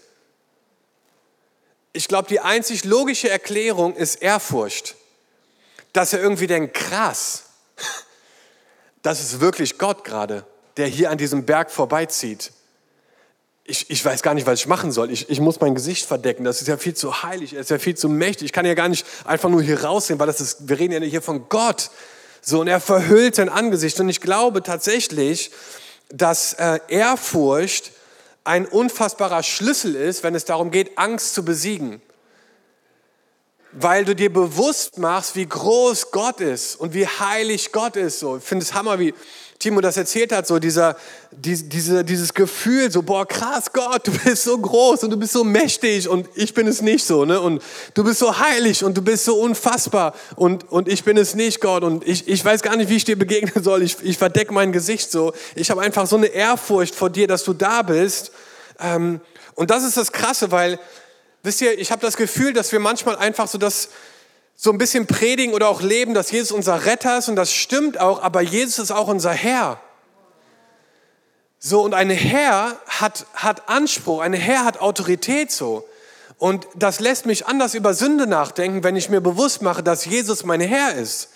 Ich 1.93 2.07
glaube, 2.07 2.27
die 2.27 2.39
einzig 2.39 2.83
logische 2.83 3.29
Erklärung 3.29 3.95
ist 3.95 4.15
Ehrfurcht. 4.15 4.95
Dass 5.93 6.11
er 6.11 6.19
irgendwie 6.19 6.47
denkt, 6.47 6.73
krass, 6.73 7.43
das 9.03 9.21
ist 9.21 9.39
wirklich 9.39 9.77
Gott 9.77 10.03
gerade, 10.03 10.43
der 10.77 10.87
hier 10.87 11.11
an 11.11 11.19
diesem 11.19 11.45
Berg 11.45 11.69
vorbeizieht. 11.69 12.51
Ich, 13.65 13.89
ich 13.89 14.03
weiß 14.03 14.23
gar 14.23 14.33
nicht, 14.33 14.47
was 14.47 14.59
ich 14.59 14.67
machen 14.67 14.91
soll. 14.91 15.11
Ich, 15.11 15.29
ich 15.29 15.39
muss 15.39 15.59
mein 15.59 15.75
Gesicht 15.75 16.05
verdecken. 16.07 16.43
Das 16.43 16.61
ist 16.61 16.67
ja 16.67 16.77
viel 16.77 16.95
zu 16.95 17.21
heilig, 17.21 17.53
er 17.53 17.61
ist 17.61 17.69
ja 17.69 17.79
viel 17.79 17.95
zu 17.95 18.09
mächtig. 18.09 18.45
Ich 18.45 18.53
kann 18.53 18.65
ja 18.65 18.73
gar 18.73 18.89
nicht 18.89 19.05
einfach 19.23 19.49
nur 19.49 19.61
hier 19.61 19.83
raussehen, 19.83 20.19
weil 20.19 20.27
das 20.27 20.41
ist, 20.41 20.67
wir 20.67 20.79
reden 20.79 20.93
ja 20.93 20.99
hier 21.07 21.21
von 21.21 21.47
Gott. 21.47 21.91
So, 22.41 22.61
und 22.61 22.67
er 22.67 22.81
verhüllt 22.81 23.35
sein 23.35 23.49
Angesicht. 23.49 23.99
Und 23.99 24.09
ich 24.09 24.19
glaube 24.19 24.63
tatsächlich, 24.63 25.51
dass 26.09 26.53
äh, 26.53 26.79
Ehrfurcht 26.87 27.91
ein 28.43 28.65
unfassbarer 28.65 29.43
Schlüssel 29.43 29.95
ist, 29.95 30.23
wenn 30.23 30.35
es 30.35 30.45
darum 30.45 30.71
geht, 30.71 30.97
Angst 30.97 31.33
zu 31.33 31.45
besiegen. 31.45 32.01
Weil 33.71 34.05
du 34.05 34.15
dir 34.15 34.31
bewusst 34.31 34.97
machst, 34.99 35.35
wie 35.35 35.47
groß 35.47 36.11
Gott 36.11 36.41
ist 36.41 36.75
und 36.75 36.93
wie 36.93 37.07
heilig 37.07 37.71
Gott 37.71 37.95
ist. 37.95 38.19
So, 38.19 38.37
ich 38.37 38.43
finde 38.43 38.63
es 38.63 38.73
Hammer, 38.73 38.99
wie 38.99 39.13
Timo 39.59 39.81
das 39.81 39.97
erzählt 39.97 40.31
hat, 40.31 40.45
so 40.45 40.59
dieser, 40.59 40.97
die, 41.31 41.69
diese, 41.69 42.03
dieses 42.03 42.33
Gefühl, 42.33 42.91
so, 42.91 43.01
boah, 43.01 43.25
krass, 43.25 43.71
Gott, 43.71 44.07
du 44.07 44.11
bist 44.11 44.43
so 44.43 44.57
groß 44.57 45.03
und 45.03 45.11
du 45.11 45.17
bist 45.17 45.33
so 45.33 45.43
mächtig 45.43 46.07
und 46.09 46.27
ich 46.35 46.53
bin 46.53 46.67
es 46.67 46.81
nicht 46.81 47.05
so, 47.05 47.25
ne? 47.25 47.39
Und 47.39 47.61
du 47.93 48.03
bist 48.03 48.19
so 48.19 48.39
heilig 48.39 48.83
und 48.83 48.97
du 48.97 49.01
bist 49.01 49.25
so 49.25 49.39
unfassbar 49.39 50.13
und, 50.35 50.69
und 50.71 50.87
ich 50.87 51.03
bin 51.03 51.17
es 51.17 51.35
nicht, 51.35 51.61
Gott. 51.61 51.83
Und 51.83 52.07
ich, 52.07 52.27
ich 52.27 52.43
weiß 52.43 52.61
gar 52.61 52.75
nicht, 52.75 52.89
wie 52.89 52.95
ich 52.95 53.05
dir 53.05 53.17
begegnen 53.17 53.63
soll. 53.63 53.83
Ich, 53.83 53.97
ich 54.03 54.17
verdecke 54.17 54.53
mein 54.53 54.71
Gesicht 54.71 55.11
so. 55.11 55.33
Ich 55.55 55.71
habe 55.71 55.81
einfach 55.81 56.07
so 56.07 56.17
eine 56.17 56.27
Ehrfurcht 56.27 56.95
vor 56.95 57.09
dir, 57.09 57.27
dass 57.27 57.43
du 57.43 57.53
da 57.53 57.81
bist. 57.81 58.31
Ähm, 58.79 59.21
und 59.55 59.69
das 59.69 59.83
ist 59.83 59.97
das 59.97 60.11
Krasse, 60.11 60.51
weil, 60.51 60.79
wisst 61.43 61.61
ihr, 61.61 61.77
ich 61.77 61.91
habe 61.91 62.01
das 62.01 62.17
Gefühl, 62.17 62.53
dass 62.53 62.71
wir 62.71 62.79
manchmal 62.79 63.15
einfach 63.17 63.47
so 63.47 63.57
das, 63.57 63.89
so 64.55 64.71
ein 64.71 64.77
bisschen 64.77 65.07
predigen 65.07 65.53
oder 65.53 65.67
auch 65.67 65.81
leben, 65.81 66.13
dass 66.13 66.31
Jesus 66.31 66.51
unser 66.51 66.85
Retter 66.85 67.17
ist 67.17 67.29
und 67.29 67.35
das 67.35 67.53
stimmt 67.53 67.99
auch, 67.99 68.21
aber 68.21 68.41
Jesus 68.41 68.79
ist 68.79 68.91
auch 68.91 69.07
unser 69.07 69.31
Herr. 69.31 69.79
So, 71.59 71.81
und 71.81 71.93
ein 71.93 72.09
Herr 72.09 72.77
hat, 72.87 73.25
hat 73.33 73.69
Anspruch, 73.69 74.21
ein 74.21 74.33
Herr 74.33 74.65
hat 74.65 74.81
Autorität 74.81 75.51
so. 75.51 75.87
Und 76.37 76.67
das 76.75 76.99
lässt 76.99 77.25
mich 77.25 77.45
anders 77.47 77.73
über 77.73 77.93
Sünde 77.93 78.27
nachdenken, 78.27 78.83
wenn 78.83 78.97
ich 78.97 79.09
mir 79.09 79.21
bewusst 79.21 79.61
mache, 79.61 79.81
dass 79.81 80.03
Jesus 80.03 80.43
mein 80.43 80.59
Herr 80.59 80.95
ist. 80.95 81.29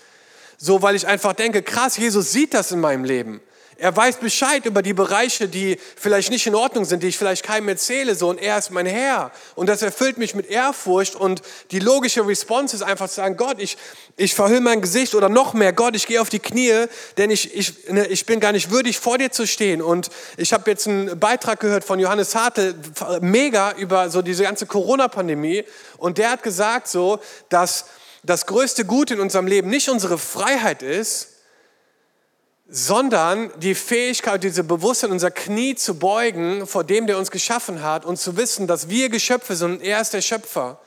So, 0.57 0.81
weil 0.81 0.95
ich 0.95 1.07
einfach 1.07 1.31
denke, 1.31 1.61
krass, 1.61 1.95
Jesus 1.95 2.33
sieht 2.33 2.53
das 2.53 2.71
in 2.71 2.81
meinem 2.81 3.05
Leben. 3.05 3.39
Er 3.79 3.95
weiß 3.95 4.17
Bescheid 4.17 4.65
über 4.65 4.81
die 4.81 4.93
Bereiche, 4.93 5.47
die 5.47 5.77
vielleicht 5.95 6.31
nicht 6.31 6.47
in 6.47 6.55
Ordnung 6.55 6.83
sind, 6.83 7.03
die 7.03 7.07
ich 7.07 7.17
vielleicht 7.17 7.43
keinem 7.43 7.69
erzähle, 7.69 8.15
so. 8.15 8.29
Und 8.29 8.41
er 8.41 8.57
ist 8.57 8.71
mein 8.71 8.87
Herr. 8.87 9.31
Und 9.53 9.69
das 9.69 9.83
erfüllt 9.83 10.17
mich 10.17 10.33
mit 10.33 10.49
Ehrfurcht. 10.49 11.15
Und 11.15 11.43
die 11.69 11.79
logische 11.79 12.25
Response 12.27 12.75
ist 12.75 12.81
einfach 12.81 13.07
zu 13.07 13.15
sagen, 13.15 13.37
Gott, 13.37 13.59
ich, 13.59 13.77
ich 14.15 14.33
verhülle 14.33 14.61
mein 14.61 14.81
Gesicht 14.81 15.13
oder 15.13 15.29
noch 15.29 15.53
mehr, 15.53 15.73
Gott, 15.73 15.95
ich 15.95 16.07
gehe 16.07 16.19
auf 16.19 16.29
die 16.29 16.39
Knie, 16.39 16.85
denn 17.17 17.29
ich, 17.29 17.55
ich, 17.55 17.87
ne, 17.89 18.07
ich 18.07 18.25
bin 18.25 18.39
gar 18.39 18.51
nicht 18.51 18.71
würdig, 18.71 18.97
vor 18.97 19.19
dir 19.19 19.31
zu 19.31 19.45
stehen. 19.45 19.83
Und 19.83 20.09
ich 20.37 20.53
habe 20.53 20.69
jetzt 20.71 20.87
einen 20.87 21.19
Beitrag 21.19 21.59
gehört 21.59 21.83
von 21.83 21.99
Johannes 21.99 22.33
Hartl, 22.33 22.73
mega 23.21 23.73
über 23.73 24.09
so 24.09 24.23
diese 24.23 24.41
ganze 24.41 24.65
Corona-Pandemie. 24.65 25.65
Und 25.97 26.17
der 26.17 26.31
hat 26.31 26.41
gesagt 26.41 26.87
so, 26.87 27.19
dass 27.49 27.85
das 28.23 28.47
größte 28.47 28.85
Gut 28.85 29.11
in 29.11 29.19
unserem 29.19 29.45
Leben 29.45 29.69
nicht 29.69 29.87
unsere 29.89 30.17
Freiheit 30.17 30.81
ist, 30.81 31.36
sondern 32.69 33.49
die 33.59 33.75
Fähigkeit, 33.75 34.43
diese 34.43 34.63
Bewusstsein, 34.63 35.11
unser 35.11 35.31
Knie 35.31 35.75
zu 35.75 35.97
beugen 35.97 36.67
vor 36.67 36.83
dem, 36.83 37.07
der 37.07 37.17
uns 37.17 37.31
geschaffen 37.31 37.81
hat 37.81 38.05
und 38.05 38.17
zu 38.17 38.35
wissen, 38.35 38.67
dass 38.67 38.89
wir 38.89 39.09
Geschöpfe 39.09 39.55
sind 39.55 39.71
und 39.71 39.81
er 39.81 40.01
ist 40.01 40.13
der 40.13 40.21
Schöpfer. 40.21 40.79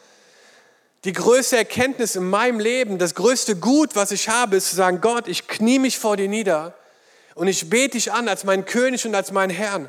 Die 1.05 1.15
größte 1.15 1.57
Erkenntnis 1.57 2.17
in 2.17 2.29
meinem 2.29 2.61
Leben, 2.61 2.99
das 2.99 3.15
größte 3.15 3.57
Gut, 3.57 3.97
was 3.97 4.11
ich 4.11 4.29
habe, 4.29 4.57
ist 4.57 4.69
zu 4.69 4.77
sagen, 4.77 5.01
Gott, 5.01 5.29
ich 5.29 5.49
knie 5.49 5.79
mich 5.79 5.99
vor 5.99 6.19
dir 6.19 6.29
nieder 6.29 6.75
und 7.35 7.49
ich 7.49 7.71
bete 7.71 7.93
dich 7.93 8.13
an 8.13 8.29
als 8.29 8.45
meinen 8.45 8.67
König 8.67 9.07
und 9.07 9.15
als 9.15 9.33
meinen 9.33 9.51
Herrn. 9.51 9.89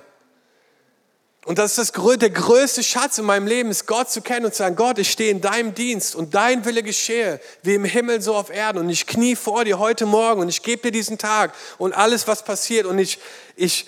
Und 1.46 1.58
das 1.58 1.78
ist 1.78 1.98
das, 1.98 2.18
der 2.18 2.30
größte 2.30 2.84
Schatz 2.84 3.18
in 3.18 3.26
meinem 3.26 3.48
Leben, 3.48 3.72
ist 3.72 3.88
Gott 3.88 4.12
zu 4.12 4.22
kennen 4.22 4.46
und 4.46 4.52
zu 4.52 4.60
sagen, 4.60 4.76
Gott, 4.76 5.00
ich 5.00 5.10
stehe 5.10 5.32
in 5.32 5.42
deinem 5.42 5.74
Dienst 5.74 6.16
und 6.16 6.36
dein 6.36 6.66
Wille 6.66 6.84
geschehe, 6.84 7.40
wie 7.64 7.74
im 7.74 7.86
Himmel 7.86 8.22
so 8.22 8.36
auf 8.36 8.52
Erden. 8.52 8.78
Und 8.78 8.90
ich 8.90 9.08
knie 9.08 9.36
vor 9.36 9.66
dir 9.66 9.80
heute 9.80 10.06
Morgen 10.06 10.42
und 10.42 10.50
ich 10.50 10.62
gebe 10.62 10.84
dir 10.84 10.92
diesen 10.92 11.18
Tag 11.18 11.54
und 11.80 11.94
alles, 11.94 12.28
was 12.28 12.46
passiert. 12.46 12.86
Und 12.86 13.00
ich, 13.00 13.18
ich, 13.56 13.88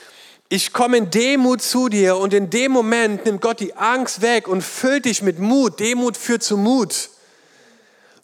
ich 0.50 0.74
komme 0.74 0.98
in 0.98 1.12
Demut 1.12 1.62
zu 1.62 1.90
dir 1.90 2.18
und 2.18 2.34
in 2.34 2.50
dem 2.50 2.72
Moment 2.72 3.26
nimmt 3.26 3.42
Gott 3.42 3.60
die 3.60 3.76
Angst 3.76 4.22
weg 4.24 4.48
und 4.48 4.64
füllt 4.64 5.06
dich 5.06 5.22
mit 5.22 5.38
Mut. 5.38 5.80
Demut 5.80 6.18
führt 6.18 6.42
zu 6.42 6.58
Mut. 6.58 7.10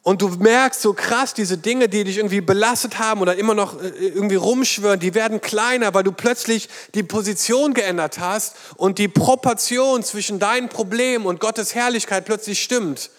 Und 0.01 0.21
du 0.21 0.29
merkst 0.29 0.81
so 0.81 0.93
krass, 0.93 1.33
diese 1.33 1.57
Dinge, 1.57 1.89
die 1.89 2.05
dich 2.05 2.17
irgendwie 2.17 2.41
belastet 2.41 2.99
haben 2.99 3.21
oder 3.21 3.35
immer 3.35 3.53
noch 3.53 3.81
äh, 3.81 3.89
irgendwie 3.89 4.37
rumschwören, 4.37 4.99
die 4.99 5.13
werden 5.13 5.41
kleiner, 5.41 5.93
weil 5.93 6.03
du 6.03 6.11
plötzlich 6.11 6.69
die 6.95 7.03
Position 7.03 7.73
geändert 7.73 8.17
hast 8.19 8.55
und 8.77 8.97
die 8.97 9.09
Proportion 9.09 10.03
zwischen 10.03 10.39
deinen 10.39 10.69
Problemen 10.69 11.25
und 11.25 11.39
Gottes 11.39 11.75
Herrlichkeit 11.75 12.25
plötzlich 12.25 12.61
stimmt. 12.61 13.09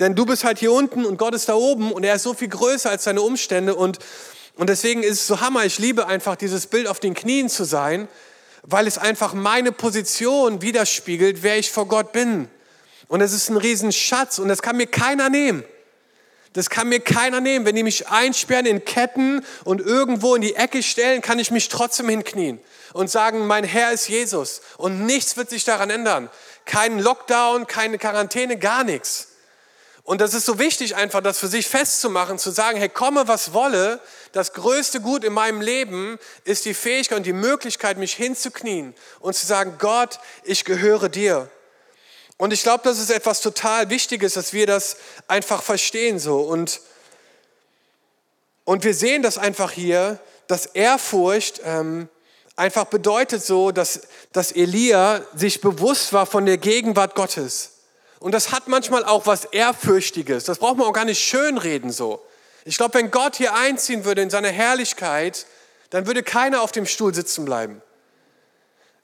Denn 0.00 0.16
du 0.16 0.26
bist 0.26 0.42
halt 0.42 0.58
hier 0.58 0.72
unten 0.72 1.04
und 1.04 1.18
Gott 1.18 1.34
ist 1.34 1.48
da 1.48 1.54
oben 1.54 1.92
und 1.92 2.02
er 2.02 2.16
ist 2.16 2.24
so 2.24 2.34
viel 2.34 2.48
größer 2.48 2.90
als 2.90 3.04
deine 3.04 3.22
Umstände 3.22 3.76
und, 3.76 4.00
und 4.56 4.68
deswegen 4.68 5.04
ist 5.04 5.20
es 5.20 5.26
so 5.28 5.40
Hammer. 5.40 5.64
Ich 5.64 5.78
liebe 5.78 6.08
einfach 6.08 6.34
dieses 6.34 6.66
Bild 6.66 6.88
auf 6.88 6.98
den 6.98 7.14
Knien 7.14 7.48
zu 7.48 7.62
sein, 7.62 8.08
weil 8.64 8.88
es 8.88 8.98
einfach 8.98 9.34
meine 9.34 9.70
Position 9.70 10.62
widerspiegelt, 10.62 11.44
wer 11.44 11.58
ich 11.58 11.70
vor 11.70 11.86
Gott 11.86 12.10
bin. 12.10 12.48
Und 13.06 13.20
es 13.20 13.32
ist 13.32 13.50
ein 13.50 13.56
Riesenschatz 13.56 14.40
und 14.40 14.48
das 14.48 14.62
kann 14.62 14.76
mir 14.76 14.88
keiner 14.88 15.30
nehmen. 15.30 15.62
Das 16.54 16.70
kann 16.70 16.88
mir 16.88 17.00
keiner 17.00 17.40
nehmen. 17.40 17.66
Wenn 17.66 17.76
die 17.76 17.82
mich 17.82 18.08
einsperren 18.08 18.64
in 18.64 18.84
Ketten 18.84 19.44
und 19.64 19.80
irgendwo 19.80 20.36
in 20.36 20.40
die 20.40 20.54
Ecke 20.54 20.82
stellen, 20.82 21.20
kann 21.20 21.38
ich 21.38 21.50
mich 21.50 21.68
trotzdem 21.68 22.08
hinknien 22.08 22.60
und 22.92 23.10
sagen, 23.10 23.46
mein 23.46 23.64
Herr 23.64 23.92
ist 23.92 24.08
Jesus. 24.08 24.62
Und 24.78 25.04
nichts 25.04 25.36
wird 25.36 25.50
sich 25.50 25.64
daran 25.64 25.90
ändern. 25.90 26.30
Kein 26.64 27.00
Lockdown, 27.00 27.66
keine 27.66 27.98
Quarantäne, 27.98 28.56
gar 28.56 28.84
nichts. 28.84 29.28
Und 30.04 30.20
das 30.20 30.32
ist 30.32 30.44
so 30.44 30.58
wichtig, 30.58 30.94
einfach 30.96 31.22
das 31.22 31.38
für 31.38 31.48
sich 31.48 31.66
festzumachen, 31.66 32.38
zu 32.38 32.50
sagen, 32.50 32.78
hey, 32.78 32.90
komme, 32.90 33.26
was 33.26 33.52
wolle, 33.52 34.00
das 34.32 34.52
größte 34.52 35.00
Gut 35.00 35.24
in 35.24 35.32
meinem 35.32 35.60
Leben 35.60 36.18
ist 36.44 36.66
die 36.66 36.74
Fähigkeit 36.74 37.16
und 37.16 37.26
die 37.26 37.32
Möglichkeit, 37.32 37.96
mich 37.96 38.14
hinzuknien 38.14 38.94
und 39.20 39.34
zu 39.34 39.46
sagen, 39.46 39.76
Gott, 39.78 40.20
ich 40.44 40.64
gehöre 40.64 41.08
dir. 41.08 41.48
Und 42.36 42.52
ich 42.52 42.62
glaube, 42.62 42.82
das 42.84 42.98
ist 42.98 43.10
etwas 43.10 43.40
total 43.40 43.90
Wichtiges, 43.90 44.34
dass 44.34 44.52
wir 44.52 44.66
das 44.66 44.96
einfach 45.28 45.62
verstehen 45.62 46.18
so. 46.18 46.40
Und, 46.40 46.80
und 48.64 48.84
wir 48.84 48.94
sehen 48.94 49.22
das 49.22 49.38
einfach 49.38 49.70
hier, 49.70 50.18
dass 50.46 50.66
Ehrfurcht 50.66 51.60
ähm, 51.64 52.08
einfach 52.56 52.86
bedeutet 52.86 53.44
so, 53.44 53.70
dass, 53.70 54.02
dass 54.32 54.52
Elia 54.52 55.22
sich 55.34 55.60
bewusst 55.60 56.12
war 56.12 56.26
von 56.26 56.46
der 56.46 56.58
Gegenwart 56.58 57.14
Gottes. 57.14 57.70
Und 58.18 58.32
das 58.32 58.52
hat 58.52 58.68
manchmal 58.68 59.04
auch 59.04 59.26
was 59.26 59.44
Ehrfürchtiges. 59.44 60.44
Das 60.44 60.58
braucht 60.58 60.78
man 60.78 60.86
auch 60.86 60.92
gar 60.92 61.04
nicht 61.04 61.22
schönreden 61.22 61.90
so. 61.90 62.24
Ich 62.64 62.78
glaube, 62.78 62.94
wenn 62.94 63.10
Gott 63.10 63.36
hier 63.36 63.54
einziehen 63.54 64.04
würde 64.04 64.22
in 64.22 64.30
seine 64.30 64.48
Herrlichkeit, 64.48 65.46
dann 65.90 66.06
würde 66.06 66.22
keiner 66.22 66.62
auf 66.62 66.72
dem 66.72 66.86
Stuhl 66.86 67.14
sitzen 67.14 67.44
bleiben. 67.44 67.82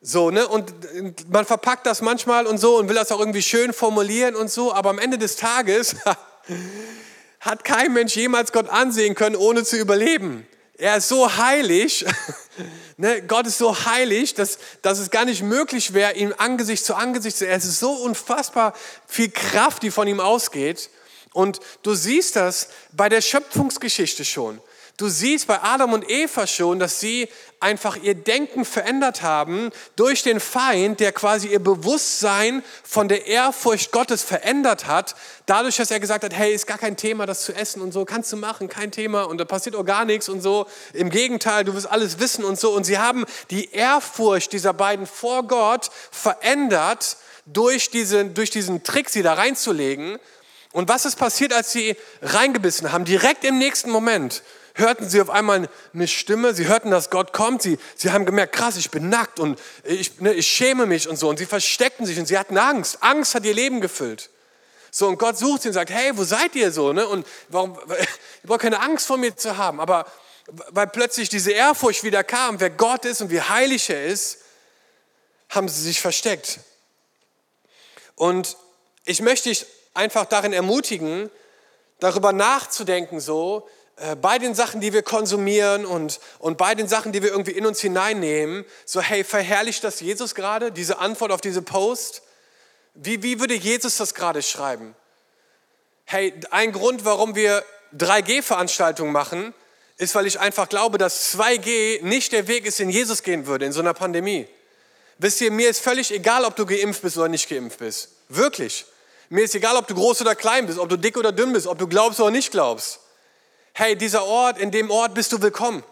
So, 0.02 0.30
ne? 0.30 0.48
Und 0.48 0.72
man 1.30 1.44
verpackt 1.44 1.86
das 1.86 2.00
manchmal 2.00 2.46
und 2.46 2.58
so 2.58 2.78
und 2.78 2.88
will 2.88 2.94
das 2.94 3.12
auch 3.12 3.20
irgendwie 3.20 3.42
schön 3.42 3.72
formulieren 3.72 4.34
und 4.34 4.50
so, 4.50 4.72
aber 4.72 4.90
am 4.90 4.98
Ende 4.98 5.18
des 5.18 5.36
Tages 5.36 5.96
hat 7.40 7.64
kein 7.64 7.92
Mensch 7.92 8.16
jemals 8.16 8.52
Gott 8.52 8.68
ansehen 8.70 9.14
können, 9.14 9.36
ohne 9.36 9.62
zu 9.62 9.76
überleben. 9.76 10.46
Er 10.78 10.96
ist 10.96 11.08
so 11.08 11.36
heilig, 11.36 12.06
ne? 12.96 13.20
Gott 13.26 13.46
ist 13.46 13.58
so 13.58 13.84
heilig, 13.84 14.32
dass, 14.32 14.58
dass 14.80 14.98
es 14.98 15.10
gar 15.10 15.26
nicht 15.26 15.42
möglich 15.42 15.92
wäre, 15.92 16.14
ihm 16.14 16.34
Angesicht 16.38 16.82
zu 16.82 16.94
Angesicht 16.94 17.36
zu. 17.36 17.46
Es 17.46 17.66
ist 17.66 17.78
so 17.78 17.92
unfassbar 17.92 18.72
viel 19.06 19.30
Kraft, 19.30 19.82
die 19.82 19.90
von 19.90 20.08
ihm 20.08 20.20
ausgeht. 20.20 20.88
Und 21.34 21.60
du 21.82 21.94
siehst 21.94 22.36
das 22.36 22.68
bei 22.92 23.10
der 23.10 23.20
Schöpfungsgeschichte 23.20 24.24
schon. 24.24 24.60
Du 25.00 25.08
siehst 25.08 25.46
bei 25.46 25.62
Adam 25.62 25.94
und 25.94 26.10
Eva 26.10 26.46
schon, 26.46 26.78
dass 26.78 27.00
sie 27.00 27.26
einfach 27.58 27.96
ihr 27.96 28.14
Denken 28.14 28.66
verändert 28.66 29.22
haben 29.22 29.70
durch 29.96 30.22
den 30.22 30.40
Feind, 30.40 31.00
der 31.00 31.12
quasi 31.12 31.48
ihr 31.48 31.58
Bewusstsein 31.58 32.62
von 32.84 33.08
der 33.08 33.26
Ehrfurcht 33.26 33.92
Gottes 33.92 34.22
verändert 34.22 34.86
hat, 34.86 35.14
dadurch, 35.46 35.76
dass 35.76 35.90
er 35.90 36.00
gesagt 36.00 36.22
hat, 36.22 36.34
hey, 36.34 36.52
ist 36.52 36.66
gar 36.66 36.76
kein 36.76 36.98
Thema, 36.98 37.24
das 37.24 37.44
zu 37.44 37.54
essen 37.54 37.80
und 37.80 37.92
so, 37.92 38.04
kannst 38.04 38.30
du 38.30 38.36
machen, 38.36 38.68
kein 38.68 38.90
Thema 38.90 39.22
und 39.22 39.38
da 39.38 39.46
passiert 39.46 39.74
auch 39.74 39.86
gar 39.86 40.04
nichts 40.04 40.28
und 40.28 40.42
so. 40.42 40.66
Im 40.92 41.08
Gegenteil, 41.08 41.64
du 41.64 41.72
wirst 41.72 41.90
alles 41.90 42.18
wissen 42.18 42.44
und 42.44 42.60
so. 42.60 42.70
Und 42.72 42.84
sie 42.84 42.98
haben 42.98 43.24
die 43.48 43.72
Ehrfurcht 43.72 44.52
dieser 44.52 44.74
beiden 44.74 45.06
vor 45.06 45.44
Gott 45.44 45.88
verändert 46.10 47.16
durch 47.46 47.88
diesen, 47.88 48.34
durch 48.34 48.50
diesen 48.50 48.84
Trick, 48.84 49.08
sie 49.08 49.22
da 49.22 49.32
reinzulegen. 49.32 50.18
Und 50.72 50.90
was 50.90 51.06
ist 51.06 51.16
passiert, 51.16 51.54
als 51.54 51.72
sie 51.72 51.96
reingebissen 52.20 52.92
haben? 52.92 53.06
Direkt 53.06 53.44
im 53.44 53.56
nächsten 53.56 53.88
Moment 53.88 54.42
hörten 54.74 55.08
sie 55.08 55.20
auf 55.20 55.30
einmal 55.30 55.68
eine 55.92 56.08
Stimme, 56.08 56.54
sie 56.54 56.66
hörten, 56.66 56.90
dass 56.90 57.10
Gott 57.10 57.32
kommt, 57.32 57.62
sie, 57.62 57.78
sie 57.96 58.10
haben 58.10 58.26
gemerkt, 58.26 58.54
krass, 58.54 58.76
ich 58.76 58.90
bin 58.90 59.08
nackt 59.08 59.40
und 59.40 59.58
ich, 59.84 60.20
ne, 60.20 60.32
ich 60.32 60.46
schäme 60.46 60.86
mich 60.86 61.08
und 61.08 61.16
so. 61.16 61.28
Und 61.28 61.38
sie 61.38 61.46
versteckten 61.46 62.06
sich 62.06 62.18
und 62.18 62.26
sie 62.26 62.38
hatten 62.38 62.56
Angst. 62.58 63.02
Angst 63.02 63.34
hat 63.34 63.44
ihr 63.44 63.54
Leben 63.54 63.80
gefüllt. 63.80 64.30
So, 64.90 65.06
und 65.06 65.18
Gott 65.18 65.38
sucht 65.38 65.62
sie 65.62 65.68
und 65.68 65.74
sagt, 65.74 65.90
hey, 65.90 66.16
wo 66.16 66.24
seid 66.24 66.54
ihr 66.56 66.72
so? 66.72 66.92
Ne? 66.92 67.06
Und 67.06 67.26
warum, 67.48 67.78
ihr 67.88 68.46
braucht 68.46 68.60
keine 68.60 68.80
Angst 68.80 69.06
vor 69.06 69.16
mir 69.16 69.36
zu 69.36 69.56
haben, 69.56 69.80
aber 69.80 70.06
weil 70.70 70.88
plötzlich 70.88 71.28
diese 71.28 71.52
Ehrfurcht 71.52 72.02
wieder 72.02 72.24
kam, 72.24 72.58
wer 72.60 72.70
Gott 72.70 73.04
ist 73.04 73.20
und 73.20 73.30
wie 73.30 73.40
heilig 73.40 73.88
er 73.88 74.04
ist, 74.04 74.38
haben 75.48 75.68
sie 75.68 75.82
sich 75.82 76.00
versteckt. 76.00 76.60
Und 78.16 78.56
ich 79.04 79.22
möchte 79.22 79.48
dich 79.48 79.66
einfach 79.94 80.26
darin 80.26 80.52
ermutigen, 80.52 81.30
darüber 82.00 82.32
nachzudenken, 82.32 83.20
so, 83.20 83.68
bei 84.20 84.38
den 84.38 84.54
Sachen, 84.54 84.80
die 84.80 84.92
wir 84.94 85.02
konsumieren 85.02 85.84
und, 85.84 86.20
und 86.38 86.56
bei 86.56 86.74
den 86.74 86.88
Sachen, 86.88 87.12
die 87.12 87.22
wir 87.22 87.30
irgendwie 87.30 87.50
in 87.50 87.66
uns 87.66 87.80
hineinnehmen, 87.80 88.64
so 88.86 89.02
hey, 89.02 89.24
verherrlicht 89.24 89.84
das 89.84 90.00
Jesus 90.00 90.34
gerade, 90.34 90.72
diese 90.72 90.98
Antwort 90.98 91.32
auf 91.32 91.42
diese 91.42 91.60
Post? 91.60 92.22
Wie, 92.94 93.22
wie 93.22 93.40
würde 93.40 93.54
Jesus 93.54 93.98
das 93.98 94.14
gerade 94.14 94.42
schreiben? 94.42 94.94
Hey, 96.06 96.32
ein 96.50 96.72
Grund, 96.72 97.04
warum 97.04 97.34
wir 97.34 97.62
3G-Veranstaltungen 97.96 99.12
machen, 99.12 99.52
ist, 99.98 100.14
weil 100.14 100.26
ich 100.26 100.40
einfach 100.40 100.70
glaube, 100.70 100.96
dass 100.96 101.34
2G 101.36 102.02
nicht 102.02 102.32
der 102.32 102.48
Weg 102.48 102.64
ist, 102.64 102.78
den 102.78 102.88
Jesus 102.88 103.22
gehen 103.22 103.46
würde 103.46 103.66
in 103.66 103.72
so 103.72 103.80
einer 103.80 103.92
Pandemie. 103.92 104.48
Wisst 105.18 105.42
ihr, 105.42 105.50
mir 105.50 105.68
ist 105.68 105.80
völlig 105.80 106.10
egal, 106.10 106.46
ob 106.46 106.56
du 106.56 106.64
geimpft 106.64 107.02
bist 107.02 107.18
oder 107.18 107.28
nicht 107.28 107.50
geimpft 107.50 107.78
bist. 107.78 108.08
Wirklich. 108.30 108.86
Mir 109.28 109.44
ist 109.44 109.54
egal, 109.54 109.76
ob 109.76 109.86
du 109.86 109.94
groß 109.94 110.22
oder 110.22 110.34
klein 110.34 110.66
bist, 110.66 110.78
ob 110.78 110.88
du 110.88 110.96
dick 110.96 111.18
oder 111.18 111.32
dünn 111.32 111.52
bist, 111.52 111.66
ob 111.66 111.78
du 111.78 111.86
glaubst 111.86 112.18
oder 112.18 112.30
nicht 112.30 112.50
glaubst 112.50 113.00
hey, 113.72 113.96
dieser 113.96 114.24
Ort, 114.24 114.58
in 114.58 114.70
dem 114.70 114.90
Ort 114.90 115.14
bist 115.14 115.32
du 115.32 115.42
willkommen. 115.42 115.82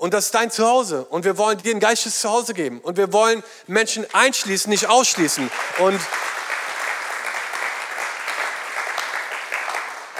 Und 0.00 0.14
das 0.14 0.26
ist 0.26 0.34
dein 0.34 0.50
Zuhause. 0.50 1.04
Und 1.04 1.26
wir 1.26 1.36
wollen 1.36 1.58
dir 1.58 1.74
ein 1.74 1.78
geistiges 1.78 2.20
Zuhause 2.20 2.54
geben. 2.54 2.80
Und 2.80 2.96
wir 2.96 3.12
wollen 3.12 3.42
Menschen 3.66 4.06
einschließen, 4.14 4.70
nicht 4.70 4.86
ausschließen. 4.86 5.50
Und, 5.78 6.00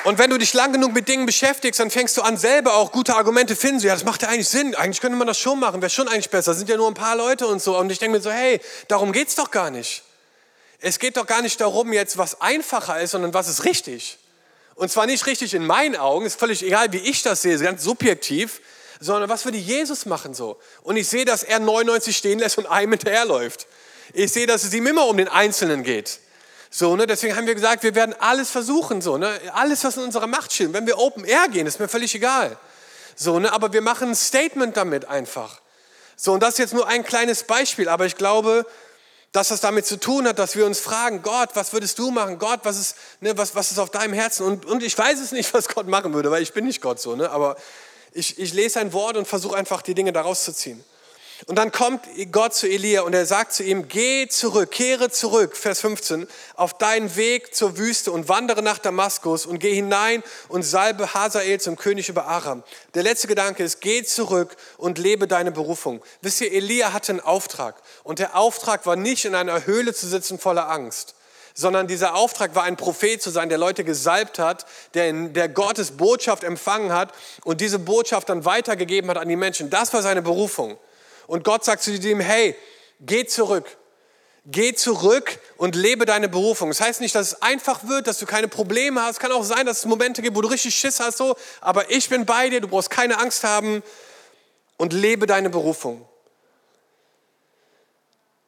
und 0.04 0.18
wenn 0.18 0.28
du 0.28 0.36
dich 0.36 0.52
lang 0.52 0.74
genug 0.74 0.92
mit 0.92 1.08
Dingen 1.08 1.24
beschäftigst, 1.24 1.80
dann 1.80 1.90
fängst 1.90 2.14
du 2.18 2.22
an, 2.22 2.36
selber 2.36 2.74
auch 2.74 2.92
gute 2.92 3.14
Argumente 3.14 3.56
finden. 3.56 3.80
So, 3.80 3.86
ja, 3.86 3.94
das 3.94 4.04
macht 4.04 4.20
ja 4.20 4.28
eigentlich 4.28 4.50
Sinn. 4.50 4.74
Eigentlich 4.74 5.00
könnte 5.00 5.16
man 5.16 5.26
das 5.26 5.38
schon 5.38 5.58
machen. 5.58 5.80
Wäre 5.80 5.88
schon 5.88 6.08
eigentlich 6.08 6.28
besser. 6.28 6.52
Sind 6.52 6.68
ja 6.68 6.76
nur 6.76 6.88
ein 6.88 6.94
paar 6.94 7.16
Leute 7.16 7.46
und 7.46 7.62
so. 7.62 7.78
Und 7.78 7.90
ich 7.90 7.98
denke 7.98 8.18
mir 8.18 8.22
so, 8.22 8.30
hey, 8.30 8.60
darum 8.88 9.12
geht 9.12 9.28
es 9.28 9.34
doch 9.34 9.50
gar 9.50 9.70
nicht. 9.70 10.02
Es 10.80 10.98
geht 10.98 11.16
doch 11.16 11.26
gar 11.26 11.40
nicht 11.40 11.58
darum, 11.58 11.94
jetzt 11.94 12.18
was 12.18 12.42
einfacher 12.42 13.00
ist, 13.00 13.12
sondern 13.12 13.32
was 13.32 13.48
ist 13.48 13.64
richtig. 13.64 14.18
Und 14.80 14.90
zwar 14.90 15.04
nicht 15.04 15.26
richtig 15.26 15.52
in 15.52 15.66
meinen 15.66 15.94
Augen, 15.94 16.24
ist 16.24 16.40
völlig 16.40 16.64
egal, 16.64 16.90
wie 16.90 17.00
ich 17.00 17.22
das 17.22 17.42
sehe, 17.42 17.58
ganz 17.58 17.84
subjektiv. 17.84 18.62
sondern 18.98 19.28
was 19.28 19.44
würde 19.44 19.58
Jesus 19.58 20.06
machen 20.06 20.32
so? 20.32 20.58
Und 20.82 20.96
ich 20.96 21.06
sehe, 21.06 21.26
dass 21.26 21.42
er 21.42 21.58
99 21.58 22.16
stehen 22.16 22.38
lässt 22.38 22.56
und 22.56 22.64
einem 22.64 22.92
hinterherläuft. 22.92 23.66
Ich 24.14 24.32
sehe, 24.32 24.46
dass 24.46 24.64
es 24.64 24.72
ihm 24.72 24.86
immer 24.86 25.06
um 25.06 25.18
den 25.18 25.28
Einzelnen 25.28 25.82
geht. 25.82 26.20
So, 26.70 26.96
ne? 26.96 27.06
Deswegen 27.06 27.36
haben 27.36 27.46
wir 27.46 27.54
gesagt, 27.54 27.82
wir 27.82 27.94
werden 27.94 28.14
alles 28.20 28.50
versuchen, 28.50 29.02
so, 29.02 29.18
ne? 29.18 29.38
alles, 29.52 29.84
was 29.84 29.98
in 29.98 30.02
unserer 30.02 30.26
Macht 30.26 30.50
steht. 30.50 30.72
Wenn 30.72 30.86
wir 30.86 30.98
Open 30.98 31.26
Air 31.26 31.48
gehen, 31.48 31.66
ist 31.66 31.78
mir 31.78 31.88
völlig 31.88 32.14
egal. 32.14 32.56
So, 33.14 33.38
ne? 33.38 33.52
Aber 33.52 33.74
wir 33.74 33.82
machen 33.82 34.08
ein 34.08 34.16
Statement 34.16 34.78
damit 34.78 35.04
einfach. 35.04 35.60
So, 36.16 36.32
und 36.32 36.42
das 36.42 36.54
ist 36.54 36.58
jetzt 36.58 36.72
nur 36.72 36.88
ein 36.88 37.04
kleines 37.04 37.42
Beispiel, 37.42 37.90
aber 37.90 38.06
ich 38.06 38.16
glaube, 38.16 38.64
dass 39.32 39.48
das 39.48 39.60
damit 39.60 39.86
zu 39.86 39.98
tun 39.98 40.26
hat, 40.26 40.38
dass 40.38 40.56
wir 40.56 40.66
uns 40.66 40.80
fragen, 40.80 41.22
Gott, 41.22 41.50
was 41.54 41.72
würdest 41.72 41.98
du 41.98 42.10
machen? 42.10 42.38
Gott, 42.38 42.60
was 42.64 42.78
ist, 42.78 42.96
ne, 43.20 43.36
was, 43.38 43.54
was 43.54 43.70
ist 43.70 43.78
auf 43.78 43.90
deinem 43.90 44.12
Herzen? 44.12 44.44
Und, 44.44 44.66
und 44.66 44.82
ich 44.82 44.96
weiß 44.96 45.20
es 45.20 45.32
nicht, 45.32 45.52
was 45.54 45.68
Gott 45.68 45.86
machen 45.86 46.12
würde, 46.12 46.30
weil 46.30 46.42
ich 46.42 46.52
bin 46.52 46.64
nicht 46.64 46.80
Gott 46.80 47.00
so, 47.00 47.14
ne? 47.14 47.30
aber 47.30 47.56
ich, 48.12 48.38
ich 48.38 48.52
lese 48.52 48.80
ein 48.80 48.92
Wort 48.92 49.16
und 49.16 49.28
versuche 49.28 49.56
einfach 49.56 49.82
die 49.82 49.94
Dinge 49.94 50.12
daraus 50.12 50.44
zu 50.44 50.52
ziehen. 50.52 50.84
Und 51.46 51.56
dann 51.56 51.72
kommt 51.72 52.02
Gott 52.32 52.54
zu 52.54 52.68
Elia 52.68 53.02
und 53.02 53.14
er 53.14 53.24
sagt 53.24 53.54
zu 53.54 53.62
ihm, 53.62 53.88
geh 53.88 54.28
zurück, 54.28 54.70
kehre 54.70 55.10
zurück, 55.10 55.56
Vers 55.56 55.80
15, 55.80 56.26
auf 56.54 56.76
deinen 56.76 57.16
Weg 57.16 57.54
zur 57.54 57.78
Wüste 57.78 58.12
und 58.12 58.28
wandere 58.28 58.62
nach 58.62 58.78
Damaskus 58.78 59.46
und 59.46 59.58
geh 59.58 59.74
hinein 59.74 60.22
und 60.48 60.64
salbe 60.64 61.14
Hazael 61.14 61.58
zum 61.58 61.76
König 61.76 62.10
über 62.10 62.26
Aram. 62.26 62.62
Der 62.92 63.02
letzte 63.02 63.26
Gedanke 63.26 63.62
ist, 63.62 63.80
geh 63.80 64.02
zurück 64.02 64.54
und 64.76 64.98
lebe 64.98 65.26
deine 65.26 65.50
Berufung. 65.50 66.02
Wisst 66.20 66.42
ihr, 66.42 66.52
Elia 66.52 66.92
hatte 66.92 67.12
einen 67.12 67.20
Auftrag 67.20 67.76
und 68.02 68.18
der 68.18 68.36
Auftrag 68.36 68.86
war 68.86 68.96
nicht 68.96 69.24
in 69.24 69.34
einer 69.34 69.66
Höhle 69.66 69.94
zu 69.94 70.06
sitzen 70.06 70.38
voller 70.38 70.68
Angst 70.70 71.14
sondern 71.54 71.86
dieser 71.86 72.14
Auftrag 72.14 72.54
war 72.54 72.64
ein 72.64 72.76
Prophet 72.76 73.22
zu 73.22 73.30
sein, 73.30 73.48
der 73.48 73.58
Leute 73.58 73.84
gesalbt 73.84 74.38
hat, 74.38 74.66
der, 74.94 75.12
der 75.12 75.48
Gottes 75.48 75.92
Botschaft 75.92 76.44
empfangen 76.44 76.92
hat 76.92 77.12
und 77.44 77.60
diese 77.60 77.78
Botschaft 77.78 78.28
dann 78.28 78.44
weitergegeben 78.44 79.10
hat 79.10 79.18
an 79.18 79.28
die 79.28 79.36
Menschen. 79.36 79.70
Das 79.70 79.92
war 79.92 80.02
seine 80.02 80.22
Berufung. 80.22 80.78
Und 81.26 81.44
Gott 81.44 81.64
sagt 81.64 81.82
zu 81.82 81.92
ihm, 81.92 82.20
hey, 82.20 82.56
geh 83.00 83.24
zurück. 83.26 83.76
Geh 84.46 84.74
zurück 84.74 85.38
und 85.58 85.76
lebe 85.76 86.06
deine 86.06 86.28
Berufung. 86.28 86.70
Das 86.70 86.80
heißt 86.80 87.00
nicht, 87.02 87.14
dass 87.14 87.28
es 87.28 87.42
einfach 87.42 87.86
wird, 87.86 88.06
dass 88.06 88.18
du 88.18 88.26
keine 88.26 88.48
Probleme 88.48 89.02
hast. 89.02 89.20
Kann 89.20 89.30
auch 89.32 89.44
sein, 89.44 89.66
dass 89.66 89.80
es 89.80 89.84
Momente 89.84 90.22
gibt, 90.22 90.34
wo 90.34 90.40
du 90.40 90.48
richtig 90.48 90.74
Schiss 90.74 90.98
hast, 90.98 91.18
so. 91.18 91.36
Aber 91.60 91.90
ich 91.90 92.08
bin 92.08 92.24
bei 92.24 92.48
dir, 92.48 92.60
du 92.60 92.68
brauchst 92.68 92.88
keine 92.88 93.18
Angst 93.18 93.44
haben 93.44 93.82
und 94.78 94.94
lebe 94.94 95.26
deine 95.26 95.50
Berufung. 95.50 96.08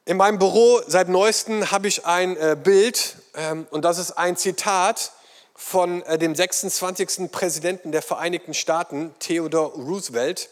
In 0.05 0.17
meinem 0.17 0.37
Büro 0.37 0.81
seit 0.85 1.07
neuestem 1.07 1.71
habe 1.71 1.87
ich 1.87 2.05
ein 2.05 2.35
äh, 2.35 2.57
Bild 2.61 3.15
ähm, 3.35 3.65
und 3.71 3.85
das 3.85 3.97
ist 3.97 4.11
ein 4.11 4.35
Zitat 4.35 5.13
von 5.55 6.01
äh, 6.01 6.17
dem 6.17 6.35
26. 6.35 7.31
Präsidenten 7.31 7.93
der 7.93 8.01
Vereinigten 8.01 8.53
Staaten, 8.53 9.15
Theodore 9.19 9.71
Roosevelt. 9.81 10.49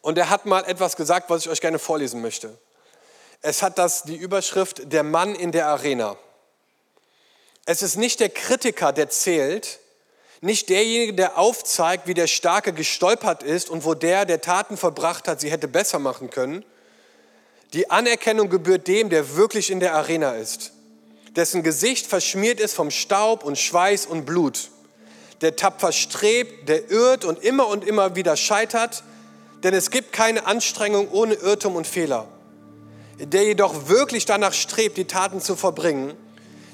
Und 0.00 0.18
er 0.18 0.30
hat 0.30 0.46
mal 0.46 0.64
etwas 0.64 0.96
gesagt, 0.96 1.30
was 1.30 1.42
ich 1.42 1.48
euch 1.48 1.60
gerne 1.60 1.78
vorlesen 1.78 2.20
möchte. 2.20 2.58
Es 3.40 3.62
hat 3.62 3.78
das 3.78 4.02
die 4.02 4.16
Überschrift 4.16 4.92
Der 4.92 5.04
Mann 5.04 5.36
in 5.36 5.52
der 5.52 5.68
Arena. 5.68 6.16
Es 7.66 7.82
ist 7.82 7.94
nicht 7.94 8.18
der 8.18 8.30
Kritiker, 8.30 8.92
der 8.92 9.10
zählt, 9.10 9.78
nicht 10.40 10.70
derjenige, 10.70 11.14
der 11.14 11.38
aufzeigt, 11.38 12.08
wie 12.08 12.14
der 12.14 12.26
Starke 12.26 12.72
gestolpert 12.72 13.44
ist 13.44 13.70
und 13.70 13.84
wo 13.84 13.94
der, 13.94 14.24
der 14.24 14.40
Taten 14.40 14.76
verbracht 14.76 15.28
hat, 15.28 15.40
sie 15.40 15.52
hätte 15.52 15.68
besser 15.68 16.00
machen 16.00 16.30
können. 16.30 16.64
Die 17.74 17.90
Anerkennung 17.90 18.48
gebührt 18.48 18.88
dem, 18.88 19.10
der 19.10 19.36
wirklich 19.36 19.70
in 19.70 19.78
der 19.78 19.94
Arena 19.94 20.32
ist, 20.32 20.72
dessen 21.36 21.62
Gesicht 21.62 22.06
verschmiert 22.06 22.60
ist 22.60 22.74
vom 22.74 22.90
Staub 22.90 23.44
und 23.44 23.58
Schweiß 23.58 24.06
und 24.06 24.24
Blut, 24.24 24.70
der 25.42 25.54
tapfer 25.54 25.92
strebt, 25.92 26.68
der 26.68 26.90
irrt 26.90 27.26
und 27.26 27.42
immer 27.44 27.68
und 27.68 27.84
immer 27.84 28.16
wieder 28.16 28.36
scheitert, 28.36 29.04
denn 29.62 29.74
es 29.74 29.90
gibt 29.90 30.12
keine 30.12 30.46
Anstrengung 30.46 31.10
ohne 31.10 31.34
Irrtum 31.34 31.76
und 31.76 31.86
Fehler. 31.86 32.26
Der 33.18 33.44
jedoch 33.44 33.88
wirklich 33.88 34.24
danach 34.24 34.54
strebt, 34.54 34.96
die 34.96 35.04
Taten 35.04 35.40
zu 35.40 35.54
verbringen, 35.54 36.14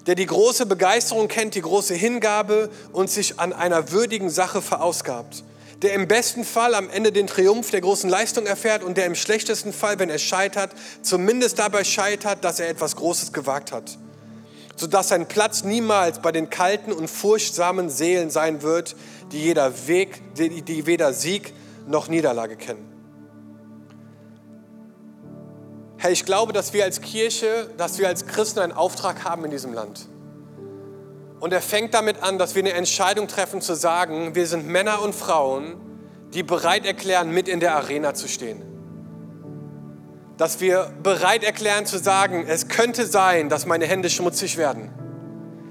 der 0.06 0.14
die 0.14 0.26
große 0.26 0.66
Begeisterung 0.66 1.26
kennt, 1.26 1.56
die 1.56 1.62
große 1.62 1.94
Hingabe 1.94 2.70
und 2.92 3.10
sich 3.10 3.40
an 3.40 3.52
einer 3.52 3.90
würdigen 3.90 4.30
Sache 4.30 4.62
verausgabt, 4.62 5.42
der 5.82 5.94
im 5.94 6.08
besten 6.08 6.44
Fall 6.44 6.74
am 6.74 6.88
Ende 6.90 7.12
den 7.12 7.26
Triumph 7.26 7.70
der 7.70 7.80
großen 7.80 8.08
Leistung 8.08 8.46
erfährt 8.46 8.82
und 8.82 8.96
der 8.96 9.06
im 9.06 9.14
schlechtesten 9.14 9.72
Fall, 9.72 9.98
wenn 9.98 10.10
er 10.10 10.18
scheitert, 10.18 10.72
zumindest 11.02 11.58
dabei 11.58 11.84
scheitert, 11.84 12.44
dass 12.44 12.60
er 12.60 12.68
etwas 12.68 12.96
Großes 12.96 13.32
gewagt 13.32 13.72
hat, 13.72 13.98
sodass 14.76 15.08
sein 15.08 15.26
Platz 15.26 15.64
niemals 15.64 16.20
bei 16.20 16.32
den 16.32 16.50
kalten 16.50 16.92
und 16.92 17.08
furchtsamen 17.08 17.90
Seelen 17.90 18.30
sein 18.30 18.62
wird, 18.62 18.96
die 19.32 19.40
jeder 19.40 19.86
Weg, 19.86 20.22
die, 20.36 20.62
die 20.62 20.86
weder 20.86 21.12
Sieg 21.12 21.52
noch 21.86 22.08
Niederlage 22.08 22.56
kennen. 22.56 22.90
Herr, 25.98 26.10
ich 26.10 26.24
glaube, 26.24 26.52
dass 26.52 26.72
wir 26.72 26.84
als 26.84 27.00
Kirche, 27.00 27.70
dass 27.78 27.98
wir 27.98 28.08
als 28.08 28.26
Christen 28.26 28.60
einen 28.60 28.72
Auftrag 28.72 29.24
haben 29.24 29.44
in 29.46 29.50
diesem 29.50 29.72
Land. 29.72 30.06
Und 31.44 31.52
er 31.52 31.60
fängt 31.60 31.92
damit 31.92 32.22
an, 32.22 32.38
dass 32.38 32.54
wir 32.54 32.62
eine 32.62 32.72
Entscheidung 32.72 33.28
treffen 33.28 33.60
zu 33.60 33.74
sagen, 33.74 34.34
wir 34.34 34.46
sind 34.46 34.66
Männer 34.66 35.02
und 35.02 35.14
Frauen, 35.14 35.76
die 36.32 36.42
bereit 36.42 36.86
erklären, 36.86 37.32
mit 37.32 37.48
in 37.48 37.60
der 37.60 37.76
Arena 37.76 38.14
zu 38.14 38.28
stehen. 38.28 38.62
Dass 40.38 40.62
wir 40.62 40.90
bereit 41.02 41.44
erklären 41.44 41.84
zu 41.84 41.98
sagen, 41.98 42.46
es 42.48 42.68
könnte 42.68 43.04
sein, 43.04 43.50
dass 43.50 43.66
meine 43.66 43.84
Hände 43.84 44.08
schmutzig 44.08 44.56
werden. 44.56 44.88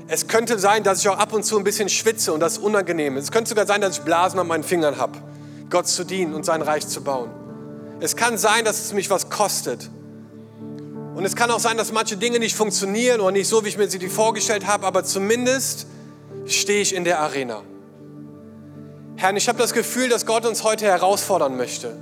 Es 0.07 0.27
könnte 0.27 0.59
sein, 0.59 0.83
dass 0.83 0.99
ich 0.99 1.09
auch 1.09 1.17
ab 1.17 1.33
und 1.33 1.41
zu 1.41 1.57
ein 1.57 1.63
bisschen 1.63 1.89
schwitze 1.89 2.33
und 2.33 2.39
das 2.39 2.59
unangenehm 2.59 3.17
ist. 3.17 3.23
Es 3.23 3.31
könnte 3.31 3.49
sogar 3.49 3.65
sein, 3.65 3.81
dass 3.81 3.97
ich 3.97 4.03
Blasen 4.03 4.39
an 4.39 4.45
meinen 4.45 4.63
Fingern 4.63 4.99
habe. 4.99 5.17
Gott 5.71 5.87
zu 5.87 6.03
dienen 6.03 6.35
und 6.35 6.45
sein 6.45 6.61
Reich 6.61 6.87
zu 6.87 7.03
bauen. 7.03 7.31
Es 7.99 8.15
kann 8.15 8.37
sein, 8.37 8.63
dass 8.63 8.79
es 8.79 8.93
mich 8.93 9.09
was 9.09 9.31
kostet. 9.31 9.89
Und 11.15 11.25
es 11.25 11.35
kann 11.35 11.51
auch 11.51 11.59
sein, 11.59 11.77
dass 11.77 11.91
manche 11.91 12.17
Dinge 12.17 12.39
nicht 12.39 12.55
funktionieren 12.55 13.21
oder 13.21 13.31
nicht 13.31 13.47
so, 13.47 13.63
wie 13.63 13.69
ich 13.69 13.77
mir 13.77 13.89
sie 13.89 13.99
die 13.99 14.09
vorgestellt 14.09 14.65
habe, 14.65 14.85
aber 14.85 15.03
zumindest 15.03 15.85
stehe 16.47 16.81
ich 16.81 16.95
in 16.95 17.03
der 17.03 17.19
Arena. 17.19 17.61
Herr, 19.15 19.35
ich 19.35 19.47
habe 19.47 19.59
das 19.59 19.73
Gefühl, 19.73 20.09
dass 20.09 20.25
Gott 20.25 20.45
uns 20.45 20.63
heute 20.63 20.85
herausfordern 20.85 21.55
möchte. 21.55 21.95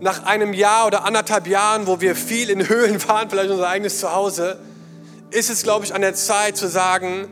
Nach 0.00 0.24
einem 0.24 0.52
Jahr 0.52 0.88
oder 0.88 1.04
anderthalb 1.04 1.46
Jahren, 1.46 1.86
wo 1.86 2.00
wir 2.00 2.16
viel 2.16 2.50
in 2.50 2.68
Höhlen 2.68 3.06
waren, 3.08 3.30
vielleicht 3.30 3.50
unser 3.50 3.68
eigenes 3.68 4.00
Zuhause, 4.00 4.58
ist 5.30 5.48
es, 5.48 5.62
glaube 5.62 5.84
ich, 5.84 5.94
an 5.94 6.00
der 6.00 6.14
Zeit 6.14 6.56
zu 6.56 6.68
sagen, 6.68 7.28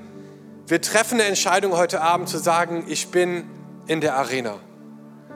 wir 0.69 0.81
treffen 0.81 1.15
eine 1.15 1.25
Entscheidung 1.25 1.73
heute 1.77 2.01
Abend 2.01 2.29
zu 2.29 2.39
sagen, 2.39 2.85
ich 2.87 3.09
bin 3.09 3.45
in 3.89 4.01
der 4.01 4.17
Arena. 4.17 4.61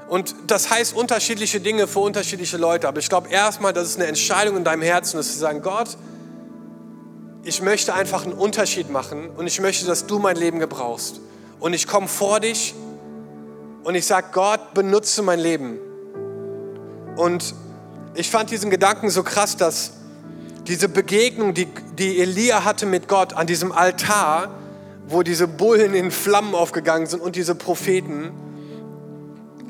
Und 0.09 0.35
das 0.47 0.71
heißt 0.71 0.95
unterschiedliche 0.95 1.61
Dinge 1.61 1.87
für 1.87 2.01
unterschiedliche 2.01 2.57
Leute. 2.57 2.89
Aber 2.89 2.99
ich 2.99 3.09
glaube 3.09 3.29
erstmal, 3.31 3.73
das 3.73 3.89
ist 3.89 3.97
eine 3.97 4.07
Entscheidung 4.07 4.57
in 4.57 4.65
deinem 4.65 4.83
Herzen, 4.83 5.17
dass 5.17 5.33
du 5.33 5.39
sagen, 5.39 5.63
Gott, 5.63 5.97
ich 7.43 7.63
möchte 7.63 7.95
einfach 7.95 8.25
einen 8.25 8.33
Unterschied 8.33 8.91
machen 8.91 9.31
und 9.31 9.47
ich 9.47 9.61
möchte, 9.61 9.87
dass 9.87 10.07
du 10.07 10.19
mein 10.19 10.37
Leben 10.37 10.59
gebrauchst. 10.59 11.21
Und 11.61 11.73
ich 11.73 11.87
komme 11.87 12.09
vor 12.09 12.41
dich 12.41 12.75
und 13.85 13.95
ich 13.95 14.07
sage, 14.07 14.29
Gott, 14.33 14.75
benutze 14.75 15.23
mein 15.23 15.39
Leben. 15.39 15.79
Und 17.17 17.55
ich 18.15 18.31
fand 18.31 18.51
diesen 18.51 18.71
Gedanken 18.71 19.11
so 19.11 19.23
krass, 19.23 19.57
dass 19.57 19.93
diese 20.67 20.89
Begegnung, 20.89 21.53
die, 21.53 21.69
die 21.99 22.21
Elia 22.21 22.65
hatte 22.65 22.87
mit 22.87 23.09
Gott 23.09 23.35
an 23.35 23.47
diesem 23.47 23.73
Altar, 23.73 24.51
wo 25.07 25.23
diese 25.23 25.47
Bullen 25.47 25.95
in 25.95 26.11
Flammen 26.11 26.55
aufgegangen 26.55 27.07
sind 27.07 27.21
und 27.21 27.37
diese 27.37 27.55
Propheten, 27.55 28.33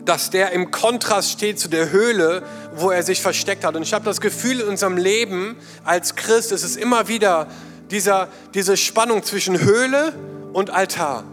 dass 0.05 0.31
der 0.31 0.53
im 0.53 0.71
Kontrast 0.71 1.31
steht 1.31 1.59
zu 1.59 1.69
der 1.69 1.90
Höhle, 1.90 2.43
wo 2.75 2.90
er 2.90 3.03
sich 3.03 3.23
versteckt 3.23 3.64
hat. 3.64 3.77
Und 3.77 3.83
ich 3.83 3.95
habe 3.95 4.05
das 4.05 4.21
Gefühl, 4.21 4.61
in 4.61 4.69
unserem 4.69 4.97
Leben 4.97 5.57
als 5.85 6.14
Christ 6.14 6.53
ist 6.53 6.62
es 6.62 6.77
immer 6.77 7.09
wieder 7.09 7.47
dieser, 7.90 8.29
diese 8.55 8.77
Spannung 8.77 9.23
zwischen 9.23 9.61
Höhle 9.61 10.12
und 10.53 10.71
Altar. 10.71 11.25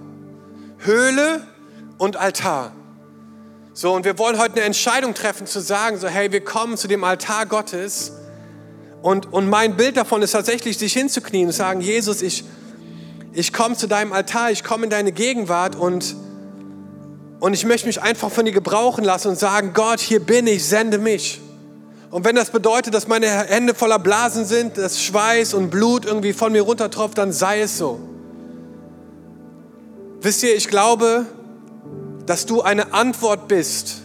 Höhle 0.79 1.45
und 1.97 2.17
Altar. 2.17 2.73
So, 3.73 3.93
und 3.93 4.03
wir 4.05 4.17
wollen 4.17 4.37
heute 4.37 4.55
eine 4.55 4.63
Entscheidung 4.63 5.13
treffen, 5.13 5.47
zu 5.47 5.61
sagen, 5.61 5.97
so, 5.97 6.07
hey, 6.07 6.31
wir 6.31 6.43
kommen 6.43 6.77
zu 6.77 6.87
dem 6.87 7.03
Altar 7.03 7.45
Gottes. 7.45 8.11
Und, 9.01 9.31
und 9.31 9.49
mein 9.49 9.77
Bild 9.77 9.97
davon 9.97 10.21
ist 10.21 10.31
tatsächlich, 10.31 10.77
sich 10.77 10.93
hinzuknien 10.93 11.47
und 11.47 11.53
sagen, 11.53 11.81
Jesus, 11.81 12.21
ich, 12.21 12.43
ich 13.33 13.53
komme 13.53 13.75
zu 13.75 13.87
deinem 13.87 14.13
Altar, 14.13 14.51
ich 14.51 14.63
komme 14.63 14.83
in 14.83 14.89
deine 14.89 15.11
Gegenwart 15.11 15.75
und 15.75 16.15
und 17.41 17.53
ich 17.53 17.65
möchte 17.65 17.87
mich 17.87 17.99
einfach 17.99 18.29
von 18.31 18.45
dir 18.45 18.51
gebrauchen 18.51 19.03
lassen 19.03 19.29
und 19.29 19.39
sagen, 19.39 19.71
Gott, 19.73 19.99
hier 19.99 20.19
bin 20.19 20.45
ich, 20.45 20.63
sende 20.63 20.99
mich. 20.99 21.41
Und 22.11 22.23
wenn 22.23 22.35
das 22.35 22.51
bedeutet, 22.51 22.93
dass 22.93 23.07
meine 23.07 23.25
Hände 23.25 23.73
voller 23.73 23.97
Blasen 23.97 24.45
sind, 24.45 24.77
dass 24.77 25.01
Schweiß 25.01 25.55
und 25.55 25.71
Blut 25.71 26.05
irgendwie 26.05 26.33
von 26.33 26.51
mir 26.51 26.61
runtertropft, 26.61 27.17
dann 27.17 27.31
sei 27.31 27.61
es 27.61 27.79
so. 27.79 27.99
Wisst 30.21 30.43
ihr, 30.43 30.55
ich 30.55 30.67
glaube, 30.67 31.25
dass 32.27 32.45
du 32.45 32.61
eine 32.61 32.93
Antwort 32.93 33.47
bist 33.47 34.03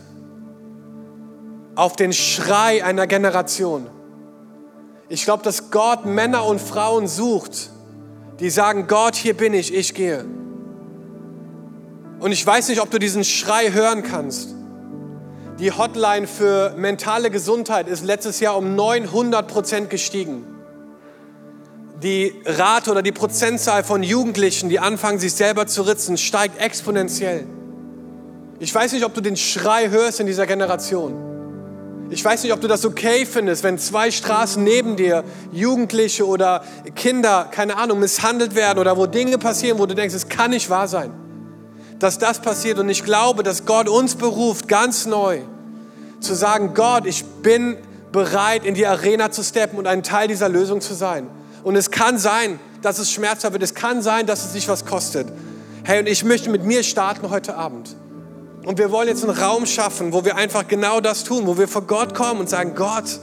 auf 1.75 1.95
den 1.95 2.15
Schrei 2.15 2.83
einer 2.83 3.07
Generation. 3.07 3.87
Ich 5.11 5.25
glaube, 5.25 5.43
dass 5.43 5.71
Gott 5.71 6.07
Männer 6.07 6.47
und 6.47 6.59
Frauen 6.59 7.07
sucht, 7.07 7.71
die 8.41 8.49
sagen, 8.49 8.87
Gott, 8.87 9.15
hier 9.15 9.37
bin 9.37 9.53
ich, 9.53 9.75
ich 9.75 9.93
gehe. 9.93 10.25
Und 12.19 12.33
ich 12.33 12.47
weiß 12.47 12.69
nicht, 12.69 12.81
ob 12.81 12.91
du 12.91 12.99
diesen 12.99 13.25
Schrei 13.25 13.73
hören 13.73 14.03
kannst. 14.03 14.55
Die 15.59 15.73
Hotline 15.73 16.27
für 16.27 16.75
mentale 16.77 17.31
Gesundheit 17.31 17.89
ist 17.89 18.05
letztes 18.05 18.41
Jahr 18.41 18.57
um 18.57 18.75
900 18.75 19.47
Prozent 19.49 19.91
gestiegen. 19.91 20.45
Die 22.03 22.35
Rate 22.45 22.91
oder 22.91 23.03
die 23.03 23.13
Prozentzahl 23.13 23.83
von 23.83 24.03
Jugendlichen, 24.03 24.69
die 24.69 24.79
anfangen, 24.79 25.19
sich 25.19 25.33
selber 25.33 25.67
zu 25.67 25.83
ritzen, 25.83 26.19
steigt 26.19 26.61
exponentiell. 26.61 27.47
Ich 28.59 28.75
weiß 28.75 28.93
nicht, 28.93 29.05
ob 29.05 29.15
du 29.15 29.23
den 29.23 29.37
Schrei 29.37 29.89
hörst 29.89 30.21
in 30.21 30.27
dieser 30.27 30.47
Generation. 30.47 31.15
Ich 32.09 32.25
weiß 32.25 32.43
nicht, 32.43 32.53
ob 32.53 32.61
du 32.61 32.69
das 32.69 32.85
okay 32.85 33.27
findest, 33.27 33.65
wenn 33.65 33.79
zwei 33.79 34.11
Straßen 34.11 34.63
neben 34.63 34.97
dir 34.97 35.25
Jugendliche 35.53 36.27
oder 36.27 36.63
Kinder, 36.95 37.49
keine 37.51 37.77
Ahnung, 37.77 37.99
misshandelt 37.99 38.55
werden 38.55 38.79
oder 38.79 38.97
wo 38.97 39.07
Dinge 39.07 39.39
passieren, 39.39 39.79
wo 39.79 39.87
du 39.87 39.95
denkst, 39.95 40.15
es 40.15 40.29
kann 40.29 40.51
nicht 40.51 40.71
wahr 40.71 40.87
sein, 40.87 41.11
dass 41.99 42.19
das 42.19 42.41
passiert. 42.41 42.79
Und 42.79 42.89
ich 42.89 43.05
glaube, 43.05 43.43
dass 43.43 43.65
Gott 43.65 43.89
uns 43.89 44.15
beruft, 44.15 44.69
ganz 44.69 45.07
neu 45.07 45.41
zu 46.21 46.35
sagen, 46.35 46.75
Gott, 46.75 47.07
ich 47.07 47.25
bin 47.25 47.77
bereit, 48.13 48.65
in 48.65 48.75
die 48.75 48.87
Arena 48.87 49.31
zu 49.31 49.43
steppen 49.43 49.79
und 49.79 49.87
ein 49.87 50.03
Teil 50.03 50.29
dieser 50.29 50.49
Lösung 50.49 50.81
zu 50.81 50.95
sein. 50.95 51.29
Und 51.63 51.77
es 51.77 51.91
kann 51.91 52.19
sein, 52.19 52.59
dass 52.83 52.99
es 52.99 53.11
schmerzhaft 53.11 53.53
wird. 53.53 53.63
Es 53.63 53.75
kann 53.75 54.03
sein, 54.03 54.27
dass 54.27 54.45
es 54.45 54.53
sich 54.53 54.69
was 54.69 54.87
kostet. 54.87 55.27
Hey, 55.85 56.01
und 56.01 56.07
ich 56.07 56.25
möchte 56.25 56.51
mit 56.51 56.65
mir 56.65 56.83
starten 56.83 57.31
heute 57.31 57.57
Abend. 57.57 57.95
Und 58.65 58.79
wir 58.79 58.91
wollen 58.91 59.09
jetzt 59.09 59.23
einen 59.23 59.37
Raum 59.37 59.67
schaffen, 59.67 60.13
wo 60.13 60.25
wir 60.25 60.37
einfach 60.37 60.67
genau 60.67 61.01
das 61.01 61.25
tun, 61.25 61.47
wo 61.47 61.59
wir 61.59 61.69
vor 61.69 61.83
Gott 61.83 62.15
kommen 62.15 62.41
und 62.41 62.49
sagen, 62.49 62.75
Gott, 62.75 63.21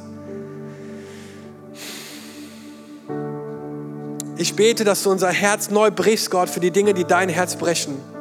ich 4.37 4.55
bete, 4.55 4.83
dass 4.83 5.03
du 5.03 5.11
unser 5.11 5.29
Herz 5.29 5.69
neu 5.69 5.91
brichst, 5.91 6.31
Gott, 6.31 6.49
für 6.49 6.59
die 6.59 6.71
Dinge, 6.71 6.93
die 6.93 7.03
dein 7.03 7.29
Herz 7.29 7.55
brechen. 7.55 8.12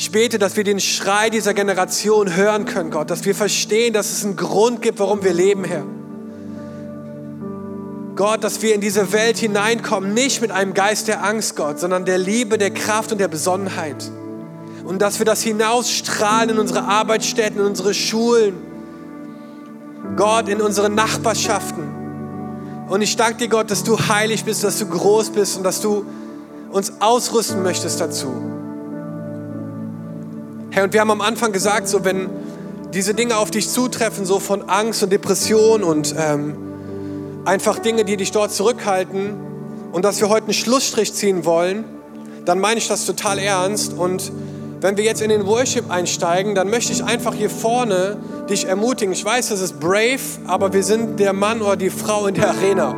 Ich 0.00 0.10
bete, 0.10 0.38
dass 0.38 0.56
wir 0.56 0.64
den 0.64 0.80
Schrei 0.80 1.28
dieser 1.28 1.52
Generation 1.52 2.34
hören 2.34 2.64
können, 2.64 2.90
Gott, 2.90 3.10
dass 3.10 3.26
wir 3.26 3.34
verstehen, 3.34 3.92
dass 3.92 4.10
es 4.10 4.24
einen 4.24 4.34
Grund 4.34 4.80
gibt, 4.80 4.98
warum 4.98 5.22
wir 5.22 5.34
leben, 5.34 5.62
Herr. 5.62 5.84
Gott, 8.16 8.42
dass 8.42 8.62
wir 8.62 8.74
in 8.74 8.80
diese 8.80 9.12
Welt 9.12 9.36
hineinkommen, 9.36 10.14
nicht 10.14 10.40
mit 10.40 10.52
einem 10.52 10.72
Geist 10.72 11.06
der 11.06 11.22
Angst, 11.22 11.54
Gott, 11.54 11.78
sondern 11.78 12.06
der 12.06 12.16
Liebe, 12.16 12.56
der 12.56 12.70
Kraft 12.70 13.12
und 13.12 13.18
der 13.18 13.28
Besonnenheit 13.28 14.10
und 14.86 15.02
dass 15.02 15.18
wir 15.18 15.26
das 15.26 15.42
hinausstrahlen 15.42 16.48
in 16.48 16.58
unsere 16.58 16.84
Arbeitsstätten, 16.84 17.60
in 17.60 17.66
unsere 17.66 17.92
Schulen, 17.92 18.54
Gott, 20.16 20.48
in 20.48 20.62
unsere 20.62 20.88
Nachbarschaften. 20.88 22.86
Und 22.88 23.02
ich 23.02 23.18
danke 23.18 23.36
dir, 23.36 23.48
Gott, 23.48 23.70
dass 23.70 23.84
du 23.84 23.98
heilig 23.98 24.46
bist, 24.46 24.64
dass 24.64 24.78
du 24.78 24.86
groß 24.86 25.28
bist 25.28 25.58
und 25.58 25.62
dass 25.62 25.82
du 25.82 26.06
uns 26.70 26.90
ausrüsten 27.02 27.62
möchtest 27.62 28.00
dazu. 28.00 28.59
Herr, 30.72 30.84
und 30.84 30.92
wir 30.92 31.00
haben 31.00 31.10
am 31.10 31.20
Anfang 31.20 31.50
gesagt, 31.50 31.88
so 31.88 32.04
wenn 32.04 32.30
diese 32.94 33.12
Dinge 33.12 33.36
auf 33.36 33.50
dich 33.50 33.68
zutreffen, 33.68 34.24
so 34.24 34.38
von 34.38 34.68
Angst 34.68 35.02
und 35.02 35.10
Depression 35.10 35.82
und 35.82 36.14
ähm, 36.16 36.56
einfach 37.44 37.80
Dinge, 37.80 38.04
die 38.04 38.16
dich 38.16 38.30
dort 38.30 38.52
zurückhalten 38.52 39.34
und 39.90 40.04
dass 40.04 40.20
wir 40.20 40.28
heute 40.28 40.44
einen 40.44 40.54
Schlussstrich 40.54 41.12
ziehen 41.12 41.44
wollen, 41.44 41.84
dann 42.44 42.60
meine 42.60 42.78
ich 42.78 42.86
das 42.86 43.04
total 43.04 43.40
ernst 43.40 43.94
und 43.94 44.30
wenn 44.80 44.96
wir 44.96 45.02
jetzt 45.02 45.20
in 45.20 45.28
den 45.28 45.44
Worship 45.44 45.90
einsteigen, 45.90 46.54
dann 46.54 46.70
möchte 46.70 46.92
ich 46.92 47.02
einfach 47.02 47.34
hier 47.34 47.50
vorne 47.50 48.16
dich 48.48 48.64
ermutigen. 48.66 49.12
Ich 49.12 49.24
weiß, 49.24 49.48
das 49.48 49.60
ist 49.60 49.80
brave, 49.80 50.20
aber 50.46 50.72
wir 50.72 50.84
sind 50.84 51.18
der 51.18 51.32
Mann 51.32 51.60
oder 51.62 51.76
die 51.76 51.90
Frau 51.90 52.28
in 52.28 52.34
der 52.34 52.48
Arena. 52.48 52.94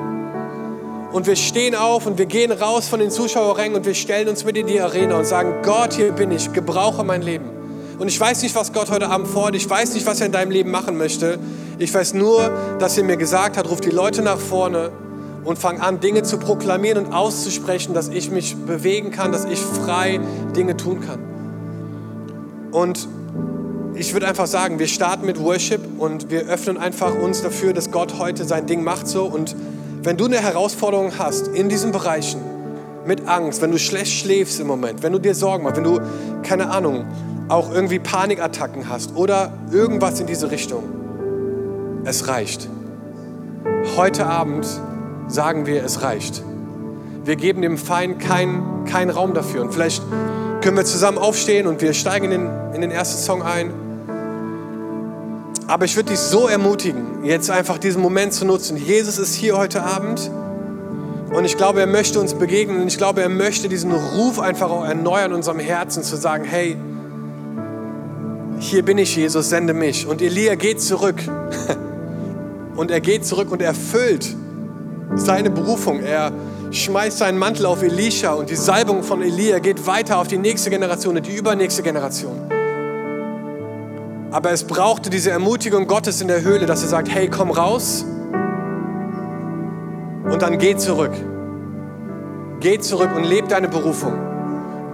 Und 1.11 1.27
wir 1.27 1.37
stehen 1.37 1.75
auf 1.75 2.07
und 2.07 2.19
wir 2.19 2.27
gehen 2.27 2.53
raus 2.53 2.87
von 2.87 3.01
den 3.01 3.11
Zuschauerrängen 3.11 3.79
und 3.79 3.87
wir 3.87 3.95
stellen 3.95 4.29
uns 4.29 4.45
mit 4.45 4.57
in 4.59 4.67
die 4.67 4.81
Arena 4.81 5.17
und 5.19 5.27
sagen, 5.27 5.55
Gott, 5.63 5.95
hier 5.95 6.13
bin 6.13 6.31
ich, 6.31 6.53
gebrauche 6.53 7.03
mein 7.03 7.23
Leben. 7.23 7.62
Und 7.99 8.09
ich 8.09 8.19
weiß 8.19 8.43
nicht, 8.43 8.55
was 8.55 8.73
Gott 8.73 8.91
heute 8.91 9.09
Abend 9.09 9.29
vorhat. 9.29 9.55
Ich 9.55 9.69
weiß 9.69 9.95
nicht, 9.95 10.07
was 10.07 10.21
er 10.21 10.27
in 10.27 10.33
deinem 10.33 10.51
Leben 10.51 10.71
machen 10.71 10.97
möchte. 10.97 11.39
Ich 11.79 11.93
weiß 11.93 12.15
nur, 12.15 12.51
dass 12.79 12.97
er 12.97 13.05
mir 13.05 13.17
gesagt 13.17 13.57
hat, 13.57 13.69
ruf 13.69 13.81
die 13.81 13.91
Leute 13.91 14.23
nach 14.23 14.39
vorne 14.39 14.91
und 15.45 15.59
fang 15.59 15.81
an, 15.81 16.01
Dinge 16.01 16.23
zu 16.23 16.39
proklamieren 16.39 17.07
und 17.07 17.13
auszusprechen, 17.13 17.95
dass 17.95 18.09
ich 18.09 18.31
mich 18.31 18.57
bewegen 18.57 19.11
kann, 19.11 19.33
dass 19.33 19.45
ich 19.45 19.59
frei 19.59 20.21
Dinge 20.55 20.77
tun 20.77 21.01
kann. 21.01 21.19
Und 22.71 23.09
ich 23.95 24.15
würde 24.15 24.27
einfach 24.27 24.47
sagen, 24.47 24.79
wir 24.79 24.87
starten 24.87 25.27
mit 25.27 25.43
Worship 25.43 25.81
und 25.99 26.31
wir 26.31 26.43
öffnen 26.43 26.79
einfach 26.79 27.15
uns 27.15 27.43
dafür, 27.43 27.73
dass 27.73 27.91
Gott 27.91 28.19
heute 28.19 28.45
sein 28.45 28.67
Ding 28.67 28.83
macht 28.83 29.07
so. 29.07 29.25
Und 29.25 29.55
wenn 30.03 30.17
du 30.17 30.25
eine 30.25 30.41
Herausforderung 30.41 31.13
hast 31.19 31.49
in 31.49 31.69
diesen 31.69 31.93
Bereichen, 31.93 32.41
mit 33.07 33.29
Angst, 33.29 33.61
wenn 33.63 33.73
du 33.73 33.79
schlecht 33.79 34.13
schläfst 34.13 34.61
im 34.61 34.67
Moment, 34.67 35.03
wenn 35.03 35.13
du 35.13 35.19
dir 35.19 35.35
Sorgen 35.35 35.65
machst, 35.65 35.77
wenn 35.77 35.85
du, 35.85 36.01
keine 36.43 36.71
Ahnung, 36.71 37.05
auch 37.49 37.73
irgendwie 37.73 37.99
Panikattacken 37.99 38.89
hast 38.89 39.17
oder 39.17 39.53
irgendwas 39.71 40.21
in 40.21 40.27
diese 40.27 40.51
Richtung, 40.51 40.85
es 42.05 42.29
reicht. 42.29 42.69
Heute 43.97 44.27
Abend 44.27 44.67
sagen 45.29 45.67
wir, 45.67 45.85
es 45.85 46.03
reicht. 46.03 46.43
Wir 47.25 47.37
geben 47.37 47.63
dem 47.63 47.79
Feind 47.79 48.21
keinen 48.21 48.85
kein 48.85 49.11
Raum 49.11 49.35
dafür. 49.35 49.63
Und 49.63 49.73
vielleicht 49.73 50.03
können 50.61 50.77
wir 50.77 50.85
zusammen 50.85 51.19
aufstehen 51.19 51.67
und 51.67 51.81
wir 51.81 51.93
steigen 51.93 52.27
in 52.27 52.31
den, 52.31 52.51
in 52.75 52.81
den 52.81 52.91
ersten 52.91 53.23
Song 53.23 53.43
ein. 53.43 53.73
Aber 55.67 55.85
ich 55.85 55.97
würde 55.97 56.11
dich 56.11 56.19
so 56.19 56.49
ermutigen, 56.49 57.25
jetzt 57.25 57.51
einfach 57.51 57.79
diesen 57.79 58.03
Moment 58.03 58.35
zu 58.35 58.45
nutzen. 58.45 58.77
Jesus 58.77 59.19
ist 59.19 59.35
hier 59.35 59.57
heute 59.57 59.83
Abend 59.83 60.31
und 61.33 61.45
ich 61.45 61.57
glaube, 61.57 61.81
er 61.81 61.87
möchte 61.87 62.21
uns 62.21 62.35
begegnen 62.35 62.83
und 62.83 62.89
ich 62.89 62.99
glaube, 62.99 63.23
er 63.23 63.29
möchte 63.29 63.69
diesen 63.69 63.93
Ruf 63.93 64.39
einfach 64.39 64.71
auch 64.71 64.85
erneuern 64.85 65.31
in 65.31 65.37
unserem 65.37 65.61
Herzen, 65.61 66.03
zu 66.03 66.17
sagen, 66.17 66.45
hey, 66.45 66.77
hier 68.63 68.85
bin 68.85 68.97
ich, 68.99 69.17
Jesus, 69.17 69.49
sende 69.49 69.75
mich. 69.75 70.07
Und 70.07 70.23
Elia 70.23 70.55
geht 70.55 70.81
zurück. 70.81 71.17
Und 72.77 72.91
er 72.91 73.01
geht 73.01 73.27
zurück 73.27 73.53
und 73.53 73.61
erfüllt 73.61 74.35
seine 75.15 75.51
Berufung. 75.51 76.01
Er 76.01 76.33
schmeißt 76.71 77.19
seinen 77.19 77.37
Mantel 77.37 77.67
auf 77.67 77.83
Elisha 77.83 78.33
und 78.33 78.49
die 78.49 78.57
Salbung 78.57 79.03
von 79.03 79.21
Elia 79.21 79.59
geht 79.59 79.87
weiter 79.87 80.19
auf 80.19 80.27
die 80.27 80.39
nächste 80.39 80.71
Generation 80.71 81.19
und 81.19 81.27
die 81.27 81.37
übernächste 81.37 81.83
Generation. 81.83 82.51
Aber 84.31 84.53
es 84.53 84.65
brauchte 84.65 85.11
diese 85.11 85.31
Ermutigung 85.31 85.87
Gottes 85.87 86.23
in 86.23 86.29
der 86.29 86.41
Höhle, 86.41 86.65
dass 86.65 86.83
er 86.83 86.89
sagt, 86.89 87.11
hey, 87.15 87.29
komm 87.29 87.51
raus 87.51 88.07
und 90.25 90.41
dann 90.41 90.57
geh 90.57 90.75
zurück. 90.77 91.13
Geh 92.61 92.79
zurück 92.79 93.11
und 93.15 93.25
leb 93.25 93.51
deine 93.51 93.69
Berufung. 93.69 94.15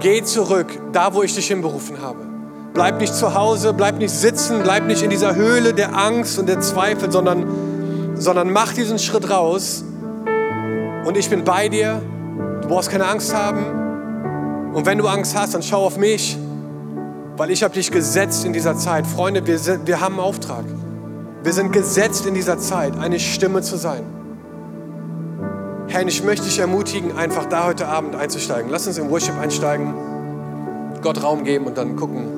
Geh 0.00 0.24
zurück, 0.24 0.66
da 0.92 1.14
wo 1.14 1.22
ich 1.22 1.33
dich 1.37 1.46
hinberufen 1.46 2.02
habe. 2.02 2.27
Bleib 2.74 3.00
nicht 3.00 3.14
zu 3.14 3.35
Hause, 3.35 3.72
bleib 3.72 3.98
nicht 3.98 4.12
sitzen, 4.12 4.62
bleib 4.62 4.87
nicht 4.87 5.02
in 5.02 5.11
dieser 5.11 5.35
Höhle 5.35 5.74
der 5.74 5.96
Angst 5.96 6.38
und 6.38 6.48
der 6.48 6.61
Zweifel, 6.61 7.11
sondern, 7.11 7.46
sondern 8.14 8.52
mach 8.52 8.72
diesen 8.72 8.98
Schritt 8.98 9.31
raus 9.31 9.85
und 11.04 11.16
ich 11.16 11.31
bin 11.31 11.44
bei 11.44 11.68
dir. 11.68 12.02
Du 12.62 12.68
brauchst 12.68 12.90
keine 12.90 13.07
Angst 13.07 13.35
haben. 13.35 14.74
Und 14.74 14.85
wenn 14.85 14.98
du 14.98 15.09
Angst 15.09 15.35
hast, 15.37 15.54
dann 15.54 15.62
schau 15.62 15.87
auf 15.87 15.96
mich, 15.96 16.37
weil 17.38 17.50
ich 17.50 17.62
habe 17.62 17.72
dich 17.72 17.90
gesetzt 17.90 18.44
in 18.44 18.52
dieser 18.52 18.76
Zeit. 18.76 19.07
Freunde, 19.07 19.46
wir, 19.46 19.59
sind, 19.59 19.87
wir 19.87 20.00
haben 20.00 20.16
einen 20.16 20.22
Auftrag. 20.22 20.64
Wir 21.42 21.52
sind 21.52 21.72
gesetzt 21.72 22.26
in 22.26 22.35
dieser 22.35 22.59
Zeit, 22.59 22.98
eine 22.98 23.18
Stimme 23.18 23.62
zu 23.62 23.76
sein. 23.76 24.02
Herr, 25.87 26.07
ich 26.07 26.22
möchte 26.22 26.44
dich 26.44 26.59
ermutigen, 26.59 27.16
einfach 27.16 27.46
da 27.46 27.64
heute 27.66 27.88
Abend 27.88 28.14
einzusteigen. 28.14 28.70
Lass 28.70 28.87
uns 28.87 28.98
in 28.98 29.09
Worship 29.11 29.38
einsteigen, 29.40 29.94
Gott 31.00 31.22
Raum 31.22 31.44
geben 31.44 31.64
und 31.64 31.78
dann 31.78 31.96
gucken, 31.96 32.38